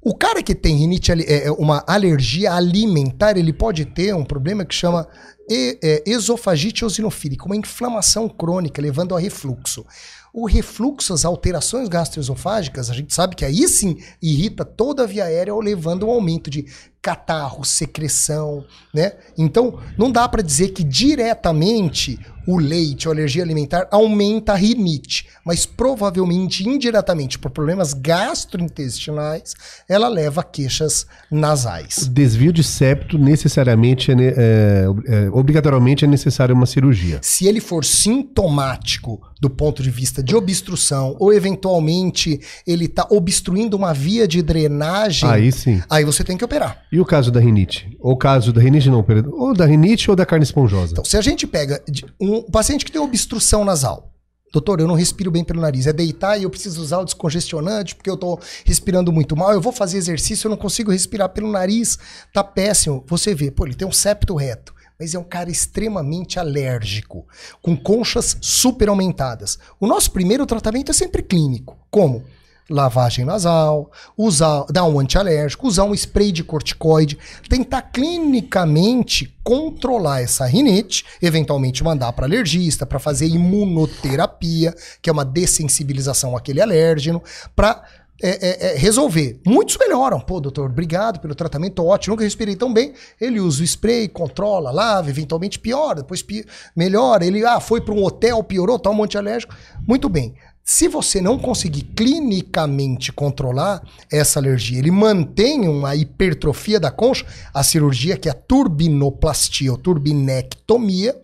[0.08, 4.64] O cara que tem rinite, é, é, uma alergia alimentar, ele pode ter um problema
[4.64, 5.08] que chama
[5.50, 9.84] é, esofagite eosinofílica, uma inflamação crônica levando a refluxo.
[10.32, 15.24] O refluxo, as alterações gastroesofágicas, a gente sabe que aí sim irrita toda a via
[15.24, 16.68] aérea, levando a um aumento de
[17.06, 19.12] catarro, secreção, né?
[19.38, 25.28] Então, não dá para dizer que diretamente o leite ou alergia alimentar aumenta a rinite,
[25.44, 29.54] mas provavelmente indiretamente por problemas gastrointestinais,
[29.90, 31.98] ela leva a queixas nasais.
[31.98, 37.20] O desvio de septo necessariamente é, é, é, obrigatoriamente é necessário uma cirurgia.
[37.22, 43.76] Se ele for sintomático do ponto de vista de obstrução ou eventualmente ele está obstruindo
[43.76, 45.82] uma via de drenagem, aí sim.
[45.90, 46.84] Aí você tem que operar.
[46.96, 47.94] E o caso da rinite?
[48.00, 50.94] Ou o caso da rinite não, ou da rinite ou da carne esponjosa?
[50.94, 51.84] Então, se a gente pega
[52.18, 54.14] um paciente que tem obstrução nasal,
[54.54, 57.96] doutor, eu não respiro bem pelo nariz, é deitar e eu preciso usar o descongestionante
[57.96, 61.52] porque eu tô respirando muito mal, eu vou fazer exercício, eu não consigo respirar pelo
[61.52, 62.00] nariz,
[62.34, 63.04] tá péssimo.
[63.08, 67.28] Você vê, pô, ele tem um septo reto mas é um cara extremamente alérgico,
[67.62, 69.60] com conchas super aumentadas.
[69.78, 71.78] O nosso primeiro tratamento é sempre clínico.
[71.92, 72.24] Como?
[72.70, 77.18] Lavagem nasal, usar, dar um antialérgico, usar um spray de corticoide,
[77.50, 85.26] tentar clinicamente controlar essa rinite, eventualmente mandar para alergista, para fazer imunoterapia, que é uma
[85.26, 87.22] dessensibilização àquele alérgeno,
[87.56, 87.84] para
[88.22, 89.42] é, é, é, resolver.
[89.46, 90.22] Muitos melhoram.
[90.22, 92.14] Pô, doutor, obrigado pelo tratamento ótimo.
[92.14, 92.94] Nunca respirei tão bem.
[93.20, 97.26] Ele usa o spray, controla, lava, eventualmente piora, depois pi melhora.
[97.26, 99.54] Ele ah, foi para um hotel, piorou, toma um antialérgico.
[99.86, 100.34] Muito bem.
[100.68, 107.62] Se você não conseguir clinicamente controlar essa alergia, ele mantém uma hipertrofia da concha, a
[107.62, 111.16] cirurgia, que é a turbinoplastia ou turbinectomia,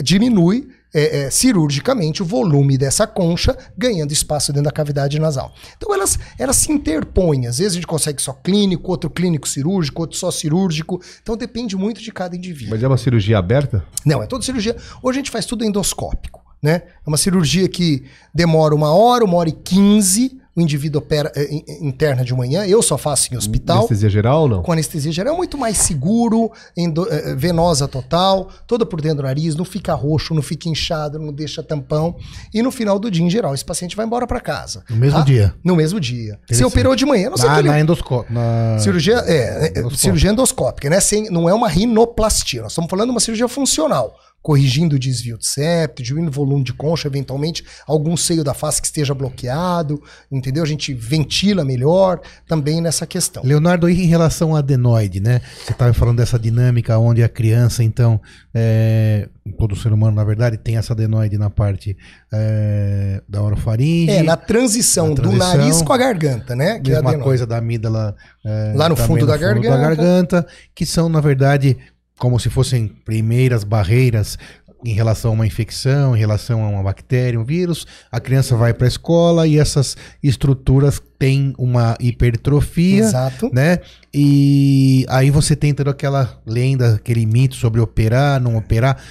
[0.00, 5.52] diminui é, é, cirurgicamente o volume dessa concha, ganhando espaço dentro da cavidade nasal.
[5.76, 7.48] Então elas, elas se interpõem.
[7.48, 11.02] Às vezes a gente consegue só clínico, outro clínico cirúrgico, outro só cirúrgico.
[11.20, 12.70] Então depende muito de cada indivíduo.
[12.70, 13.84] Mas é uma cirurgia aberta?
[14.04, 14.76] Não, é toda cirurgia.
[15.02, 16.45] Hoje a gente faz tudo endoscópico.
[16.66, 16.82] Né?
[16.84, 18.02] É uma cirurgia que
[18.34, 20.36] demora uma hora, uma hora e quinze.
[20.56, 22.66] O indivíduo opera é, interna de manhã.
[22.66, 23.76] Eu só faço em hospital.
[23.76, 24.62] Anestesia geral ou não?
[24.64, 29.22] Com anestesia geral é muito mais seguro, endo, é, venosa total, toda por dentro do
[29.22, 32.16] nariz, não fica roxo, não fica inchado, não deixa tampão.
[32.52, 34.82] E no final do dia, em geral, esse paciente vai embora para casa.
[34.90, 35.24] No mesmo tá?
[35.24, 35.54] dia?
[35.62, 36.40] No mesmo dia.
[36.50, 38.34] Você operou de manhã, não sei ah, na endoscópio.
[38.34, 38.76] Na...
[38.80, 40.98] Cirurgia, é, cirurgia endoscópica, né?
[40.98, 42.62] Sem, não é uma rinoplastia.
[42.62, 44.16] Nós estamos falando de uma cirurgia funcional
[44.46, 48.80] corrigindo o desvio de septo, diminuindo o volume de concha, eventualmente algum seio da face
[48.80, 50.62] que esteja bloqueado, entendeu?
[50.62, 53.42] A gente ventila melhor também nessa questão.
[53.44, 55.40] Leonardo, em relação ao adenoide, né?
[55.64, 58.20] Você estava falando dessa dinâmica onde a criança, então,
[58.54, 59.28] é,
[59.58, 61.96] todo ser humano, na verdade, tem essa adenoide na parte
[62.32, 64.12] é, da orofaringe.
[64.12, 66.78] É, na transição, na transição, do nariz com a garganta, né?
[66.78, 68.14] Que mesma é coisa da amígdala.
[68.44, 69.70] É, Lá no fundo, no da, fundo garganta.
[69.70, 70.46] da garganta.
[70.72, 71.76] Que são, na verdade,
[72.18, 74.38] como se fossem primeiras barreiras
[74.84, 77.86] em relação a uma infecção, em relação a uma bactéria, um vírus.
[78.10, 83.50] A criança vai para a escola e essas estruturas têm uma hipertrofia, Exato.
[83.52, 83.80] né?
[84.14, 89.02] E aí você tem toda aquela lenda, aquele mito sobre operar, não operar.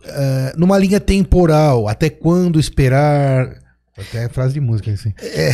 [0.00, 3.60] Uh, numa linha temporal, até quando esperar.
[3.96, 5.12] Até frase de música assim.
[5.20, 5.52] É.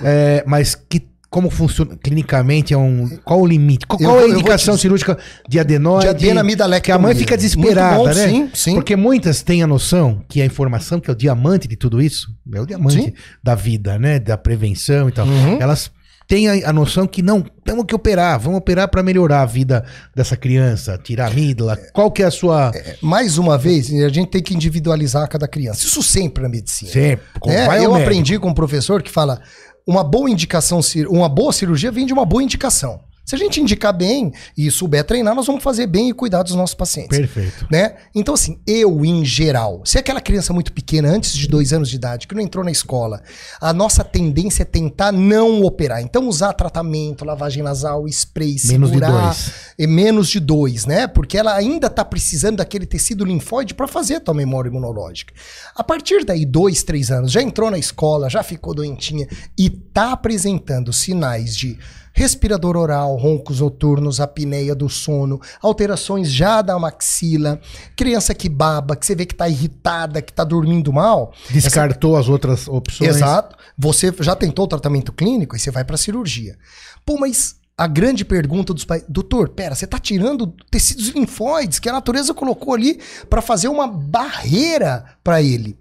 [0.02, 2.74] é, mas que como funciona clinicamente?
[2.74, 3.86] É um, qual o limite?
[3.86, 5.16] Qual, qual é a indicação cirúrgica
[5.48, 6.04] de adenoide?
[6.04, 6.80] De adenamidalectomia.
[6.82, 8.28] Que a mãe fica desesperada, bom, né?
[8.28, 8.74] Sim, sim.
[8.74, 12.28] Porque muitas têm a noção que a informação, que é o diamante de tudo isso,
[12.54, 13.12] é o diamante sim.
[13.42, 14.18] da vida, né?
[14.18, 15.26] Da prevenção e tal.
[15.26, 15.56] Uhum.
[15.58, 15.90] Elas
[16.28, 19.86] têm a, a, noção que não, temos que operar, vamos operar para melhorar a vida
[20.14, 21.78] dessa criança, tirar a amígdala.
[21.94, 22.72] Qual que é a sua...
[22.74, 25.86] É, mais uma vez, a gente tem que individualizar cada criança.
[25.86, 26.92] Isso sempre na medicina.
[26.92, 27.24] Sempre.
[27.46, 29.40] É, eu aprendi com um professor que fala
[29.86, 33.00] uma boa indicação, uma boa cirurgia vem de uma boa indicação.
[33.24, 36.54] Se a gente indicar bem e souber treinar, nós vamos fazer bem e cuidar dos
[36.54, 37.16] nossos pacientes.
[37.16, 37.66] Perfeito.
[37.70, 37.94] Né?
[38.14, 41.96] Então, assim, eu, em geral, se aquela criança muito pequena, antes de dois anos de
[41.96, 43.22] idade, que não entrou na escola,
[43.60, 46.02] a nossa tendência é tentar não operar.
[46.02, 49.10] Então, usar tratamento, lavagem nasal, spray, menos segurar.
[49.10, 49.52] De dois.
[49.78, 51.06] E menos de dois, né?
[51.06, 55.32] Porque ela ainda está precisando daquele tecido linfóide para fazer a tua memória imunológica.
[55.74, 60.12] A partir daí, dois, três anos, já entrou na escola, já ficou doentinha e está
[60.12, 61.78] apresentando sinais de
[62.12, 67.60] respirador oral, roncos noturnos, apneia do sono, alterações já da maxila,
[67.96, 71.32] criança que baba, que você vê que está irritada, que está dormindo mal.
[71.50, 72.20] Descartou essa...
[72.20, 73.16] as outras opções.
[73.16, 73.56] Exato.
[73.78, 76.56] Você já tentou o tratamento clínico e você vai para cirurgia.
[77.04, 81.88] Pô, mas a grande pergunta dos pais, doutor, pera, você está tirando tecidos linfóides que
[81.88, 85.76] a natureza colocou ali para fazer uma barreira para ele.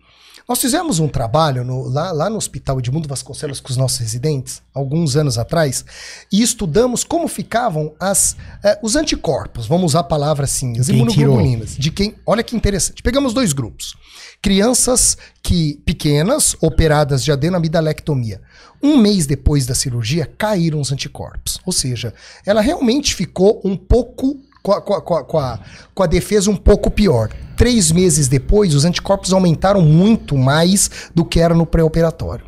[0.51, 4.61] Nós fizemos um trabalho no, lá, lá no Hospital Edmundo Vasconcelos com os nossos residentes,
[4.73, 5.85] alguns anos atrás,
[6.29, 11.77] e estudamos como ficavam as, eh, os anticorpos, vamos usar a palavra assim, as imunoglobulinas.
[11.77, 13.01] De quem, olha que interessante.
[13.01, 13.95] Pegamos dois grupos.
[14.41, 18.41] Crianças que pequenas, operadas de adenamidalectomia.
[18.83, 21.61] Um mês depois da cirurgia, caíram os anticorpos.
[21.65, 22.13] Ou seja,
[22.45, 25.59] ela realmente ficou um pouco com a, com, a, com, a,
[25.95, 27.29] com a defesa um pouco pior.
[27.61, 32.43] Três meses depois, os anticorpos aumentaram muito mais do que era no pré-operatório.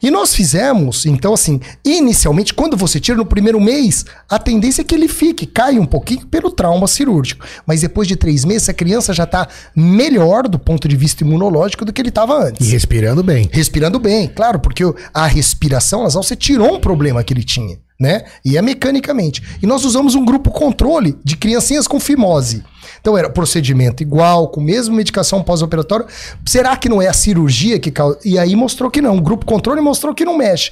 [0.00, 4.84] E nós fizemos, então, assim, inicialmente, quando você tira no primeiro mês, a tendência é
[4.84, 7.44] que ele fique, cai um pouquinho pelo trauma cirúrgico.
[7.66, 11.84] Mas depois de três meses, a criança já está melhor do ponto de vista imunológico
[11.84, 12.64] do que ele estava antes.
[12.64, 13.50] E respirando bem.
[13.50, 18.24] Respirando bem, claro, porque a respiração nasal, você tirou um problema que ele tinha né?
[18.44, 19.40] E é mecanicamente.
[19.62, 22.64] E nós usamos um grupo controle de criancinhas com fimose.
[23.02, 26.06] Então era procedimento igual, com mesma medicação pós-operatória.
[26.46, 28.18] Será que não é a cirurgia que causa?
[28.24, 29.18] E aí mostrou que não.
[29.18, 30.70] O grupo controle mostrou que não mexe,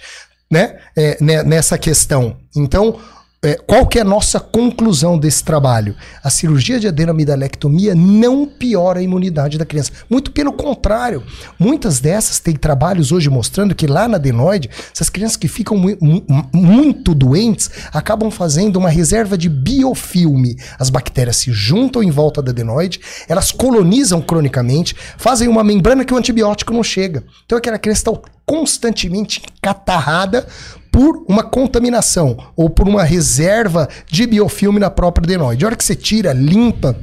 [0.49, 0.79] né?
[0.97, 2.37] É, né, nessa questão.
[2.55, 2.99] Então,
[3.43, 5.97] é, qual que é a nossa conclusão desse trabalho?
[6.23, 9.93] A cirurgia de adenomidalectomia não piora a imunidade da criança.
[10.11, 11.23] Muito pelo contrário.
[11.59, 15.97] Muitas dessas têm trabalhos hoje mostrando que lá na adenoide, essas crianças que ficam mu
[15.99, 16.23] mu
[16.53, 20.59] muito doentes acabam fazendo uma reserva de biofilme.
[20.79, 26.13] As bactérias se juntam em volta da adenoide, elas colonizam cronicamente, fazem uma membrana que
[26.13, 27.25] o antibiótico não chega.
[27.47, 30.47] Então aquela criança está constantemente catarrada
[30.91, 35.65] por uma contaminação ou por uma reserva de biofilme na própria adenoide.
[35.65, 36.97] A hora que você tira, limpa,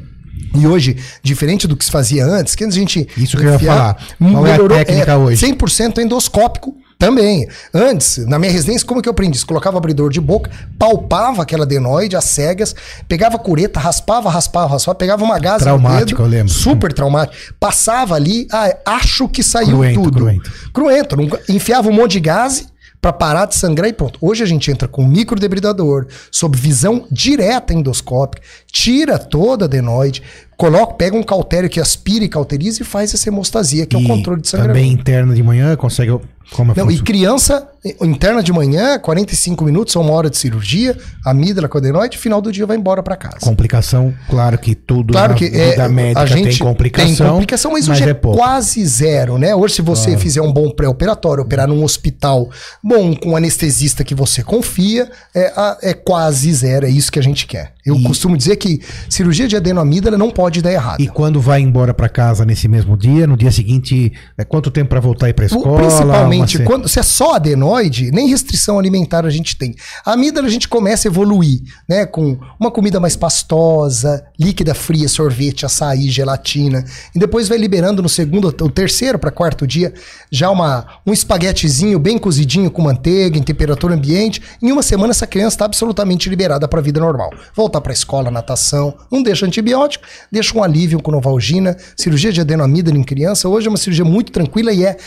[0.56, 3.08] e hoje, diferente do que se fazia antes, que antes a gente.
[3.18, 3.98] Isso que eu ia falar.
[4.18, 5.46] Qual melhorou, é a técnica é, hoje?
[5.46, 7.48] 100% endoscópico também.
[7.74, 9.44] Antes, na minha residência, como que eu aprendi?
[9.46, 12.76] Colocava abridor de boca, palpava aquela adenoide, as cegas,
[13.08, 16.54] pegava cureta, raspava, raspava, raspava, pegava uma gás Traumático, dedo, eu lembro.
[16.54, 17.54] Super traumático.
[17.60, 20.20] Passava ali, ah, acho que saiu cruento, tudo.
[20.20, 20.52] Cruento.
[20.74, 21.42] Cruento.
[21.50, 22.68] Enfiava um monte de gás
[23.02, 24.18] para parar de sangrar e pronto.
[24.22, 28.42] Hoje a gente entra com microdebridador, sob visão direta endoscópica,
[28.72, 30.24] tira toda a adenoide,
[30.56, 34.04] coloca, pega um cautério que aspira e cauteriza e faz essa hemostasia, que e é
[34.04, 34.76] o controle de sangramento.
[34.76, 36.12] Também interno de manhã consegue
[36.52, 37.68] como é Não, e criança
[38.02, 42.52] interna de manhã, 45 minutos ou uma hora de cirurgia, amígdala com adenoide, final do
[42.52, 43.38] dia vai embora para casa.
[43.42, 47.16] Complicação, claro que tudo claro que é, médica a gente tem complicação.
[47.16, 49.56] Tem complicação, mas, mas hoje é, é quase zero, né?
[49.56, 50.20] Hoje se você claro.
[50.20, 52.50] fizer um bom pré-operatório, operar num hospital
[52.84, 57.24] bom, com um anestesista que você confia, é, é quase zero, é isso que a
[57.24, 57.74] gente quer.
[57.86, 58.04] Eu e...
[58.04, 61.00] costumo dizer que cirurgia de adenoamígdala não pode dar errado.
[61.00, 64.90] E quando vai embora para casa nesse mesmo dia, no dia seguinte, é quanto tempo
[64.90, 65.78] para voltar e para escola?
[65.78, 69.76] Principalmente quando se é só adenoide, nem restrição alimentar a gente tem.
[70.06, 75.08] A amígdala a gente começa a evoluir, né, com uma comida mais pastosa, líquida fria,
[75.08, 76.84] sorvete, açaí, gelatina,
[77.16, 79.94] e depois vai liberando no segundo ou terceiro para quarto dia
[80.32, 84.42] já uma um espaguetezinho bem cozidinho com manteiga em temperatura ambiente.
[84.62, 87.30] Em uma semana essa criança está absolutamente liberada para a vida normal.
[87.56, 92.32] Volta voltar para a escola, natação, não deixa antibiótico, deixa um alívio com novalgina, cirurgia
[92.32, 94.98] de adenomídala em criança, hoje é uma cirurgia muito tranquila e é,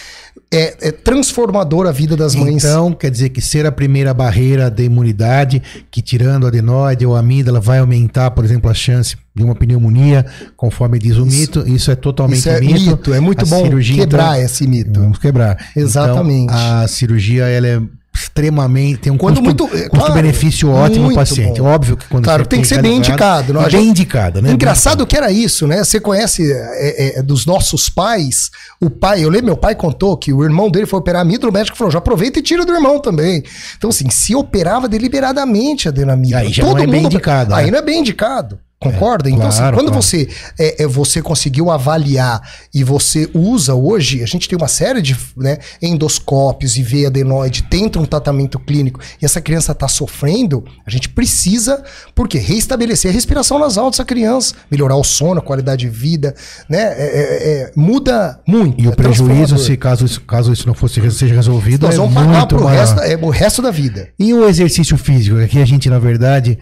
[0.52, 2.64] é, é transformadora a vida das mães.
[2.64, 7.14] Então, quer dizer que ser a primeira barreira da imunidade, que tirando a adenoide ou
[7.14, 10.26] a amígdala vai aumentar, por exemplo, a chance de uma pneumonia,
[10.56, 12.90] conforme diz o isso, mito, isso é totalmente isso é mito.
[12.90, 13.14] mito.
[13.14, 15.00] É muito a bom quebrar então, esse mito.
[15.00, 15.56] Vamos quebrar.
[15.76, 16.52] Exatamente.
[16.52, 17.80] Então, a cirurgia ela é
[18.20, 21.60] extremamente tem um quando custo, muito, custo benefício ótimo no paciente.
[21.60, 21.68] Bom.
[21.68, 24.52] Óbvio que quando claro, tem que ser bem indicado, não, bem indicado, né?
[24.52, 25.82] Engraçado que era isso, né?
[25.82, 28.50] Você conhece é, é, dos nossos pais,
[28.80, 31.54] o pai, eu lembro meu pai contou que o irmão dele foi operar amígdala, o
[31.54, 33.42] médico falou: "Já aproveita e tira do irmão também".
[33.76, 37.54] Então assim, se operava deliberadamente a adenamígdala, aí já todo não é mundo, bem indicado.
[37.54, 37.70] Aí né?
[37.72, 38.58] não é bem indicado.
[38.82, 39.28] Concorda?
[39.28, 40.02] É, então, assim, claro, assim, quando claro.
[40.02, 40.28] você
[40.58, 42.40] é, é, você conseguiu avaliar
[42.72, 47.62] e você usa hoje, a gente tem uma série de né, endoscópios e veia adenoide,
[47.64, 53.14] tenta um tratamento clínico e essa criança está sofrendo, a gente precisa, porque reestabelecer a
[53.14, 56.34] respiração nasal dessa criança, melhorar o sono, a qualidade de vida,
[56.66, 56.80] né?
[56.80, 58.82] É, é, é muda muito.
[58.82, 62.46] E o prejuízo, se caso isso, caso isso não fosse seja resolvido, nós vamos pagar
[62.46, 64.08] pro resto, é, o resto da vida.
[64.18, 65.36] E o exercício físico?
[65.36, 66.58] Aqui a gente, na verdade,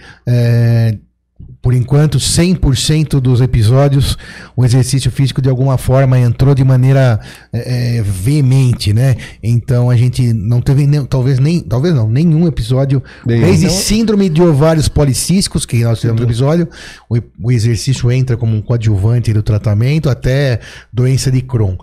[1.60, 4.16] por enquanto, 100% dos episódios,
[4.56, 7.18] o exercício físico de alguma forma entrou de maneira
[7.52, 9.16] é, veemente, né?
[9.42, 13.72] Então a gente não teve nem, talvez nem, talvez não, nenhum episódio, Bem, desde não...
[13.72, 16.68] síndrome de ovários policísticos, que nós tivemos no episódio,
[17.10, 20.60] o, o exercício entra como um coadjuvante do tratamento, até
[20.92, 21.76] doença de Crohn.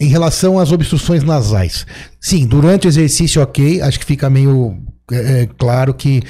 [0.00, 1.86] Em relação às obstruções nasais,
[2.18, 4.78] sim, durante o exercício, ok, acho que fica meio
[5.12, 6.22] é, claro que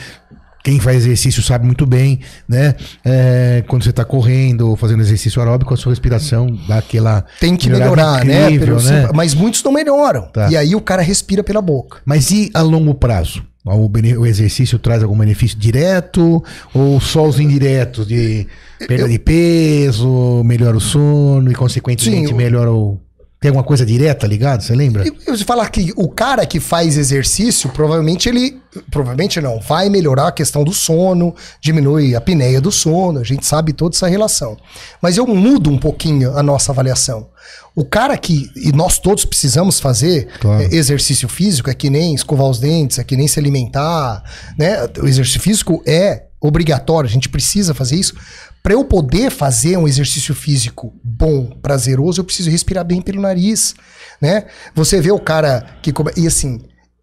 [0.63, 2.75] quem faz exercício sabe muito bem, né?
[3.05, 7.25] É, quando você está correndo ou fazendo exercício aeróbico, a sua respiração dá aquela.
[7.39, 8.51] Tem que melhorar, né?
[8.51, 9.03] incrível, né?
[9.03, 9.09] né?
[9.15, 10.23] Mas muitos não melhoram.
[10.33, 10.51] Tá.
[10.51, 11.99] E aí o cara respira pela boca.
[12.05, 13.43] Mas e a longo prazo?
[13.63, 16.43] O, exercício traz algum benefício direto
[16.73, 18.47] ou só os indiretos de
[18.89, 22.99] perda de peso, melhora o sono e, consequentemente, Sim, melhora o.
[23.41, 24.63] Tem alguma coisa direta ligado?
[24.63, 25.03] Você lembra?
[25.03, 28.61] Eu, você falar que o cara que faz exercício, provavelmente ele.
[28.91, 33.45] Provavelmente não, vai melhorar a questão do sono, diminui a apneia do sono, a gente
[33.45, 34.57] sabe toda essa relação.
[35.03, 37.29] Mas eu mudo um pouquinho a nossa avaliação.
[37.75, 38.51] O cara que.
[38.55, 40.63] E nós todos precisamos fazer claro.
[40.63, 44.23] é, exercício físico, é que nem escovar os dentes, é que nem se alimentar.
[44.59, 44.87] Né?
[45.03, 48.15] O exercício físico é obrigatório, a gente precisa fazer isso.
[48.63, 53.75] Para eu poder fazer um exercício físico bom, prazeroso, eu preciso respirar bem pelo nariz,
[54.21, 54.47] né?
[54.75, 56.61] Você vê o cara que e assim,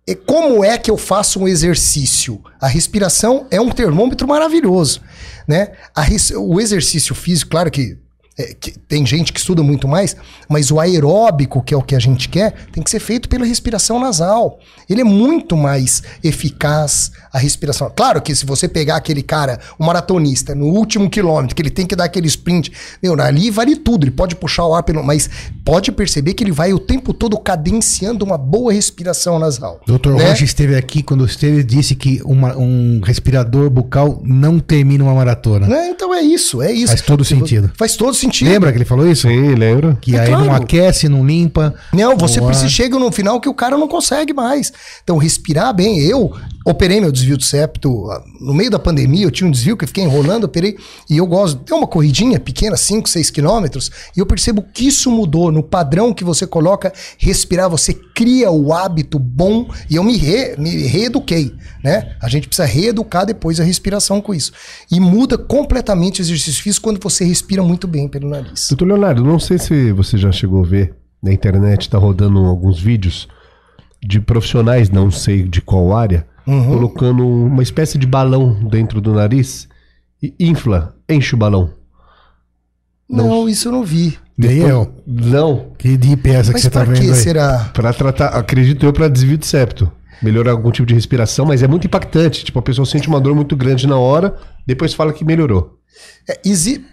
[0.07, 2.41] e como é que eu faço um exercício?
[2.61, 5.01] A respiração é um termômetro maravilhoso,
[5.47, 5.71] né?
[5.95, 6.05] A,
[6.37, 7.97] o exercício físico, claro que
[8.37, 10.15] é, que tem gente que estuda muito mais,
[10.47, 13.45] mas o aeróbico, que é o que a gente quer, tem que ser feito pela
[13.45, 14.59] respiração nasal.
[14.89, 17.91] Ele é muito mais eficaz a respiração.
[17.95, 21.85] Claro que se você pegar aquele cara, o maratonista, no último quilômetro, que ele tem
[21.85, 22.71] que dar aquele sprint,
[23.01, 25.03] meu, ali vale tudo, ele pode puxar o ar pelo.
[25.03, 25.29] Mas
[25.65, 29.81] pode perceber que ele vai o tempo todo cadenciando uma boa respiração nasal.
[29.85, 30.29] Doutor né?
[30.29, 35.67] Rocha esteve aqui quando esteve disse que uma- um respirador bucal não termina uma maratona.
[35.67, 35.89] Né?
[35.89, 36.87] Então é isso, é isso.
[36.87, 37.71] Faz todo sentido.
[37.75, 38.26] Faz todo sentido.
[38.45, 39.27] Lembra que ele falou isso?
[39.27, 39.97] Sim, lembro.
[40.01, 40.63] Que É aí não claro.
[40.63, 41.73] aquece, não limpa.
[41.93, 44.71] Não, você precisa chega no final que o cara não consegue mais.
[45.03, 45.99] Então, respirar bem.
[45.99, 46.33] Eu
[46.69, 49.25] operei meu desvio de septo ah, no meio da pandemia.
[49.25, 50.77] Eu tinha um desvio que eu fiquei enrolando, operei.
[51.09, 51.59] E eu gosto.
[51.59, 53.89] Tem uma corridinha pequena, 5, 6 quilômetros.
[54.15, 56.91] E eu percebo que isso mudou no padrão que você coloca.
[57.17, 59.69] Respirar, você cria o hábito bom.
[59.89, 61.53] E eu me, re, me reeduquei,
[61.83, 62.15] né?
[62.21, 64.51] A gente precisa reeducar depois a respiração com isso.
[64.91, 68.67] E muda completamente o exercício físico quando você respira muito bem pelo nariz.
[68.69, 70.93] Doutor Leonardo, não sei se você já chegou a ver
[71.23, 73.27] na internet, tá rodando alguns vídeos
[74.05, 76.65] de profissionais, não sei de qual área, Uhum.
[76.67, 79.67] colocando uma espécie de balão dentro do nariz
[80.23, 81.71] e infla, enche o balão.
[83.09, 84.17] Não, isso eu não vi.
[84.37, 84.93] Nem eu.
[85.05, 87.15] Não, Que deep é essa que você tá pra vendo que aí?
[87.15, 87.69] será?
[87.73, 89.91] Pra tratar, acredito eu, pra desvio de septo.
[90.21, 92.43] Melhorar algum tipo de respiração, mas é muito impactante.
[92.45, 94.35] Tipo, a pessoa sente uma dor muito grande na hora,
[94.65, 95.76] depois fala que melhorou.
[96.27, 96.83] É, exi-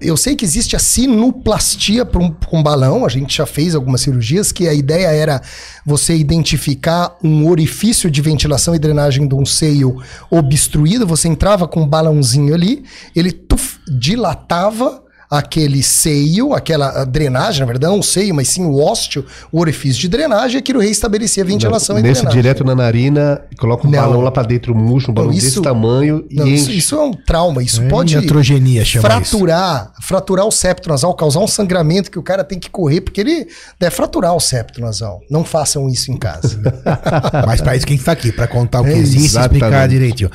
[0.00, 4.00] Eu sei que existe a sinuplastia para um, um balão, a gente já fez algumas
[4.02, 5.40] cirurgias, que a ideia era
[5.84, 11.82] você identificar um orifício de ventilação e drenagem de um seio obstruído, você entrava com
[11.82, 18.34] um balãozinho ali, ele tuf, dilatava aquele seio, aquela drenagem, na verdade, não um seio,
[18.34, 22.22] mas sim o ósteo, o orifício de drenagem, e aquilo reestabelecia a ventilação e Nesse
[22.22, 22.42] drenagem.
[22.42, 23.98] direto na narina, coloca um Não.
[23.98, 26.78] balão lá pra dentro, murcha um balão Não, isso- desse tamanho Não, e isso, enche.
[26.78, 31.40] isso é um trauma, isso É pode iatrogenia, chama fraturar, fraturar o septo nasal, causar
[31.40, 33.46] um sangramento que o cara tem que correr, porque ele
[33.80, 35.20] deve fraturar o septo nasal.
[35.30, 36.60] Não façam isso em casa.
[37.46, 40.30] Mas pra isso quem tá aqui, pra contar o que É existe e explicar direitinho.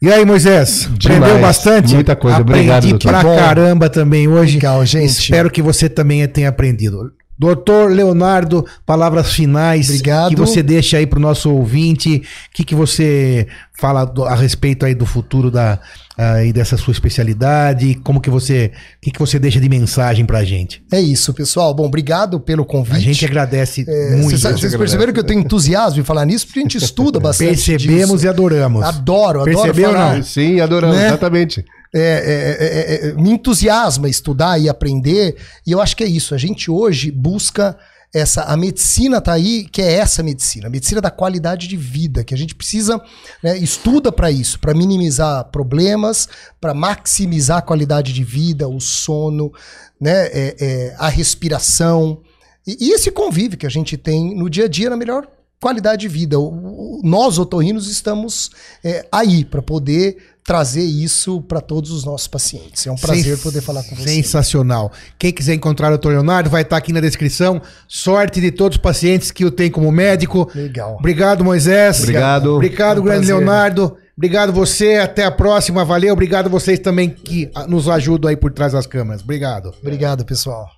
[0.00, 0.88] E aí, Moisés?
[0.96, 1.20] Demais.
[1.22, 1.94] Aprendeu bastante?
[1.94, 2.38] Muita coisa.
[2.38, 3.08] Aprendi Obrigado, doutor.
[3.10, 3.36] pra Bom.
[3.36, 4.54] caramba também hoje.
[4.54, 5.06] Legal, gente.
[5.10, 7.12] Espero que você também tenha aprendido.
[7.36, 10.30] Doutor Leonardo, palavras finais Obrigado.
[10.30, 12.16] que você deixa aí pro nosso ouvinte.
[12.16, 12.22] O
[12.52, 13.46] que, que você
[13.78, 15.78] fala do- a respeito aí do futuro da,
[16.18, 17.94] aí dessa sua especialidade?
[18.02, 20.82] Como que você, o que, que você deixa de mensagem pra gente?
[20.92, 21.72] É isso, pessoal.
[21.72, 22.96] Bom, obrigado pelo convite.
[22.96, 24.36] A gente agradece É, muito.
[24.38, 27.48] Vocês, vocês perceberam que eu tenho entusiasmo em falar nisso, porque a gente estuda bastante.
[27.50, 28.26] Percebemos disso.
[28.26, 28.82] e adoramos.
[28.82, 30.16] Adoro, adoro Percebeu ou falar.
[30.16, 30.22] não?
[30.24, 31.06] Sim, adoramos, Né?
[31.06, 31.64] exatamente.
[31.94, 35.36] é, é, é, é, me entusiasma estudar e aprender.
[35.66, 36.34] E eu acho que é isso.
[36.34, 37.76] A gente hoje busca
[38.14, 38.42] essa.
[38.42, 42.34] A medicina tá aí, que é essa medicina, a medicina da qualidade de vida, que
[42.34, 43.00] a gente precisa,
[43.42, 46.28] né, estuda para isso, para minimizar problemas,
[46.60, 49.52] para maximizar a qualidade de vida, o sono,
[50.00, 52.20] né, é, é, a respiração.
[52.66, 55.26] E, e esse convívio que a gente tem no dia a dia na melhor
[55.60, 56.38] qualidade de vida.
[56.38, 58.50] O- o- nós, otorrinos, estamos
[58.84, 60.16] é, aí para poder
[60.48, 62.86] trazer isso para todos os nossos pacientes.
[62.86, 64.10] É um prazer Sens- poder falar com vocês.
[64.10, 64.90] Sensacional.
[65.18, 66.08] Quem quiser encontrar o Dr.
[66.08, 67.60] Leonardo, vai estar aqui na descrição.
[67.86, 70.50] Sorte de todos os pacientes que o tem como médico.
[70.54, 70.96] Legal.
[70.98, 72.00] Obrigado, Moisés.
[72.00, 72.54] Obrigado.
[72.56, 73.36] Obrigado, É um grande prazer.
[73.36, 73.96] Leonardo.
[74.16, 74.94] Obrigado você.
[74.94, 75.84] Até a próxima.
[75.84, 76.14] Valeu.
[76.14, 79.22] Obrigado vocês também que nos ajudam aí por trás das câmeras.
[79.22, 79.74] Obrigado.
[79.82, 80.77] Obrigado, pessoal.